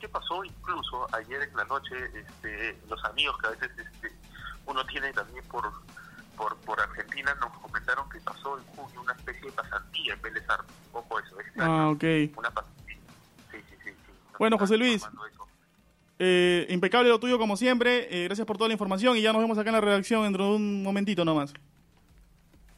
qué 0.00 0.08
pasó 0.08 0.42
incluso 0.44 1.06
ayer 1.14 1.42
en 1.42 1.56
la 1.56 1.64
noche 1.64 1.94
este, 2.14 2.76
los 2.88 3.04
amigos 3.04 3.36
que 3.38 3.46
a 3.46 3.50
veces 3.50 3.70
este, 3.76 4.12
uno 4.66 4.84
tiene 4.86 5.12
también 5.12 5.44
por, 5.44 5.70
por 6.36 6.56
por 6.58 6.80
Argentina 6.80 7.34
nos 7.34 7.52
comentaron 7.58 8.08
que 8.08 8.18
pasó 8.20 8.58
en 8.58 8.64
junio 8.64 9.02
una 9.02 9.12
especie 9.12 9.42
de 9.42 9.52
pasantía 9.52 10.14
en 10.14 10.22
Vélez 10.22 10.48
Armas. 10.48 10.72
Ojo 10.92 11.20
eso, 11.20 11.38
este 11.40 11.60
ah, 11.60 11.88
ok. 11.88 12.38
Una 12.38 12.50
pasantía. 12.50 12.96
Sí, 13.50 13.58
sí, 13.68 13.76
sí. 13.84 13.90
sí. 13.90 14.12
Bueno, 14.38 14.58
José 14.58 14.76
Luis, 14.78 15.06
eh, 16.22 16.66
impecable 16.68 17.08
lo 17.08 17.18
tuyo 17.18 17.38
como 17.38 17.56
siempre. 17.56 18.06
Eh, 18.10 18.24
gracias 18.24 18.46
por 18.46 18.58
toda 18.58 18.68
la 18.68 18.74
información 18.74 19.16
y 19.16 19.22
ya 19.22 19.32
nos 19.32 19.40
vemos 19.40 19.56
acá 19.56 19.70
en 19.70 19.74
la 19.74 19.80
redacción 19.80 20.22
dentro 20.24 20.50
de 20.50 20.56
un 20.56 20.82
momentito 20.82 21.24
nomás. 21.24 21.54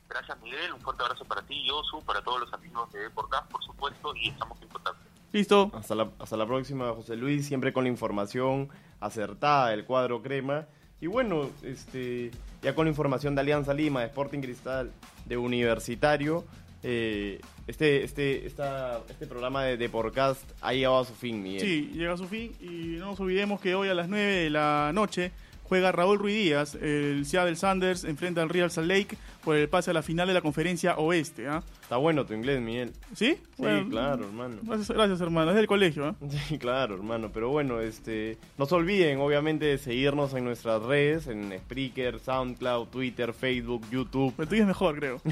Gracias, 0.08 0.40
Miguel. 0.40 0.72
Un 0.72 0.80
fuerte 0.80 1.02
abrazo 1.02 1.24
para 1.24 1.42
ti, 1.42 1.66
Yosu, 1.66 2.04
para 2.04 2.22
todos 2.22 2.38
los 2.38 2.52
amigos 2.52 2.92
de 2.92 3.10
Porcas, 3.10 3.42
por 3.50 3.60
supuesto, 3.64 4.14
y 4.14 4.28
estamos 4.28 4.62
en 4.62 4.68
contacto. 4.68 5.00
Listo. 5.32 5.72
Hasta 5.74 5.96
la, 5.96 6.08
hasta 6.20 6.36
la 6.36 6.46
próxima, 6.46 6.92
José 6.92 7.16
Luis, 7.16 7.44
siempre 7.44 7.72
con 7.72 7.82
la 7.82 7.90
información 7.90 8.68
acertada 9.00 9.70
del 9.70 9.84
cuadro 9.84 10.22
crema. 10.22 10.68
Y 11.00 11.08
bueno, 11.08 11.50
este 11.64 12.30
ya 12.62 12.76
con 12.76 12.84
la 12.84 12.90
información 12.90 13.34
de 13.34 13.40
Alianza 13.40 13.74
Lima, 13.74 14.02
de 14.02 14.06
Sporting 14.06 14.40
Cristal, 14.40 14.92
de 15.24 15.36
Universitario, 15.36 16.44
eh, 16.84 17.40
este, 17.66 18.04
este, 18.04 18.46
esta, 18.46 19.00
este 19.08 19.26
programa 19.26 19.64
de, 19.64 19.76
de 19.76 19.88
podcast 19.88 20.42
ha 20.60 20.72
llegado 20.72 20.98
a 21.00 21.04
su 21.04 21.14
fin, 21.14 21.42
Miguel. 21.42 21.60
Sí, 21.60 21.90
llega 21.94 22.12
a 22.12 22.16
su 22.16 22.26
fin 22.26 22.52
y 22.60 22.96
no 22.98 23.06
nos 23.06 23.20
olvidemos 23.20 23.60
que 23.60 23.74
hoy 23.74 23.88
a 23.88 23.94
las 23.94 24.08
9 24.08 24.24
de 24.24 24.50
la 24.50 24.90
noche 24.92 25.32
juega 25.72 25.90
Raúl 25.90 26.18
Ruiz 26.18 26.34
Díaz, 26.34 26.74
el 26.74 27.24
Seattle 27.24 27.56
Sanders 27.56 28.04
enfrenta 28.04 28.42
al 28.42 28.50
Real 28.50 28.70
Salt 28.70 28.88
Lake 28.88 29.16
por 29.42 29.56
el 29.56 29.70
pase 29.70 29.90
a 29.90 29.94
la 29.94 30.02
final 30.02 30.28
de 30.28 30.34
la 30.34 30.42
conferencia 30.42 30.96
oeste. 30.98 31.46
¿eh? 31.46 31.60
Está 31.80 31.96
bueno 31.96 32.26
tu 32.26 32.34
inglés, 32.34 32.60
Miguel. 32.60 32.92
¿Sí? 33.14 33.36
Sí, 33.36 33.40
bueno, 33.56 33.88
claro, 33.88 34.26
hermano. 34.26 34.56
Gracias, 34.64 34.90
gracias, 34.90 35.22
hermano. 35.22 35.52
Es 35.52 35.56
del 35.56 35.66
colegio. 35.66 36.10
¿eh? 36.10 36.14
Sí, 36.46 36.58
claro, 36.58 36.96
hermano. 36.96 37.30
Pero 37.32 37.48
bueno, 37.48 37.80
este, 37.80 38.36
no 38.58 38.66
se 38.66 38.74
olviden, 38.74 39.18
obviamente, 39.20 39.64
de 39.64 39.78
seguirnos 39.78 40.34
en 40.34 40.44
nuestras 40.44 40.82
redes, 40.82 41.26
en 41.26 41.58
Spreaker, 41.58 42.20
SoundCloud, 42.20 42.88
Twitter, 42.88 43.32
Facebook, 43.32 43.82
YouTube. 43.90 44.34
El 44.40 44.48
tuyo 44.48 44.60
es 44.60 44.68
mejor, 44.68 44.98
creo. 44.98 45.22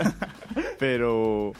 Pero... 0.78 1.52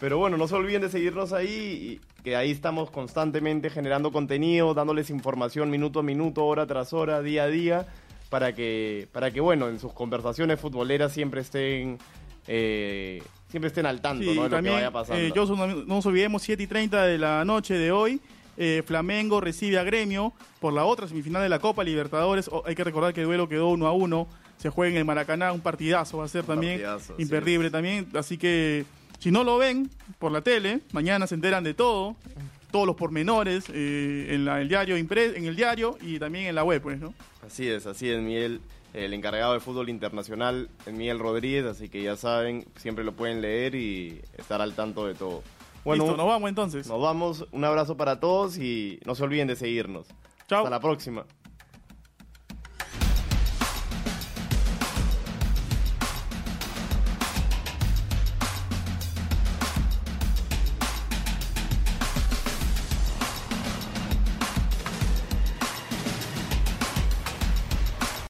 Pero 0.00 0.18
bueno, 0.18 0.36
no 0.36 0.46
se 0.46 0.54
olviden 0.54 0.82
de 0.82 0.88
seguirnos 0.90 1.32
ahí, 1.32 2.00
que 2.22 2.36
ahí 2.36 2.50
estamos 2.52 2.90
constantemente 2.90 3.68
generando 3.70 4.12
contenido, 4.12 4.72
dándoles 4.74 5.10
información 5.10 5.70
minuto 5.70 6.00
a 6.00 6.02
minuto, 6.02 6.44
hora 6.46 6.66
tras 6.66 6.92
hora, 6.92 7.20
día 7.20 7.44
a 7.44 7.48
día, 7.48 7.86
para 8.30 8.54
que, 8.54 9.08
para 9.12 9.30
que 9.32 9.40
bueno, 9.40 9.68
en 9.68 9.80
sus 9.80 9.92
conversaciones 9.92 10.60
futboleras 10.60 11.12
siempre 11.12 11.40
estén, 11.40 11.98
eh, 12.46 13.22
siempre 13.50 13.68
estén 13.68 13.86
al 13.86 14.00
tanto 14.00 14.24
Sí, 14.30 14.36
¿no? 14.36 14.44
de 14.44 14.50
también, 14.50 14.74
lo 14.74 14.78
que 14.80 14.84
vaya 14.84 14.92
pasando. 14.92 15.20
eh, 15.22 15.32
Josu, 15.34 15.56
no, 15.56 15.66
no 15.66 15.84
nos 15.84 16.06
olvidemos, 16.06 16.42
7 16.42 16.62
y 16.62 16.66
30 16.68 17.04
de 17.04 17.18
la 17.18 17.44
noche 17.44 17.74
de 17.74 17.90
hoy, 17.90 18.20
eh, 18.56 18.82
Flamengo 18.86 19.40
recibe 19.40 19.78
a 19.78 19.82
Gremio 19.84 20.32
por 20.60 20.72
la 20.72 20.84
otra 20.84 21.08
semifinal 21.08 21.42
de 21.42 21.48
la 21.48 21.58
Copa 21.58 21.82
Libertadores. 21.84 22.48
O- 22.48 22.62
hay 22.66 22.74
que 22.74 22.84
recordar 22.84 23.14
que 23.14 23.20
el 23.20 23.26
duelo 23.26 23.48
quedó 23.48 23.68
1 23.68 23.86
a 23.86 23.92
1. 23.92 24.28
Se 24.58 24.68
juega 24.70 24.92
en 24.92 24.98
el 24.98 25.04
Maracaná, 25.04 25.52
un 25.52 25.60
partidazo 25.60 26.18
va 26.18 26.24
a 26.24 26.28
ser 26.28 26.44
también. 26.44 26.74
partidazo, 26.74 27.14
así 27.14 27.22
imperdible 27.22 27.70
también. 27.70 28.08
Así 28.14 28.36
que 28.36 28.84
si 29.18 29.30
no 29.30 29.44
lo 29.44 29.58
ven 29.58 29.90
por 30.18 30.32
la 30.32 30.40
tele, 30.42 30.80
mañana 30.92 31.26
se 31.26 31.34
enteran 31.34 31.64
de 31.64 31.74
todo. 31.74 32.16
Todos 32.70 32.86
los 32.86 32.96
pormenores 32.96 33.64
eh, 33.72 34.28
en 34.30 34.44
la- 34.44 34.60
el 34.60 34.68
diario 34.68 34.98
impre- 34.98 35.34
en 35.36 35.46
el 35.46 35.56
diario 35.56 35.96
y 36.02 36.18
también 36.18 36.46
en 36.46 36.54
la 36.54 36.64
web, 36.64 36.82
pues, 36.82 37.00
¿no? 37.00 37.14
Así 37.46 37.66
es, 37.66 37.86
así 37.86 38.10
es, 38.10 38.20
Miguel, 38.20 38.60
el 38.92 39.14
encargado 39.14 39.54
de 39.54 39.60
fútbol 39.60 39.88
internacional, 39.88 40.68
es 40.84 40.92
Miguel 40.92 41.18
Rodríguez, 41.18 41.64
así 41.64 41.88
que 41.88 42.02
ya 42.02 42.16
saben, 42.16 42.66
siempre 42.76 43.04
lo 43.04 43.12
pueden 43.12 43.40
leer 43.40 43.74
y 43.74 44.20
estar 44.36 44.60
al 44.60 44.74
tanto 44.74 45.06
de 45.06 45.14
todo. 45.14 45.42
Bueno, 45.84 46.04
Listo, 46.04 46.16
nos 46.18 46.26
vamos 46.26 46.48
entonces. 46.50 46.86
nos 46.88 47.00
vamos, 47.00 47.46
un 47.52 47.64
abrazo 47.64 47.96
para 47.96 48.20
todos 48.20 48.58
y 48.58 49.00
no 49.06 49.14
se 49.14 49.22
olviden 49.22 49.48
de 49.48 49.56
seguirnos. 49.56 50.06
Chao. 50.46 50.58
Hasta 50.58 50.70
la 50.70 50.80
próxima. 50.80 51.24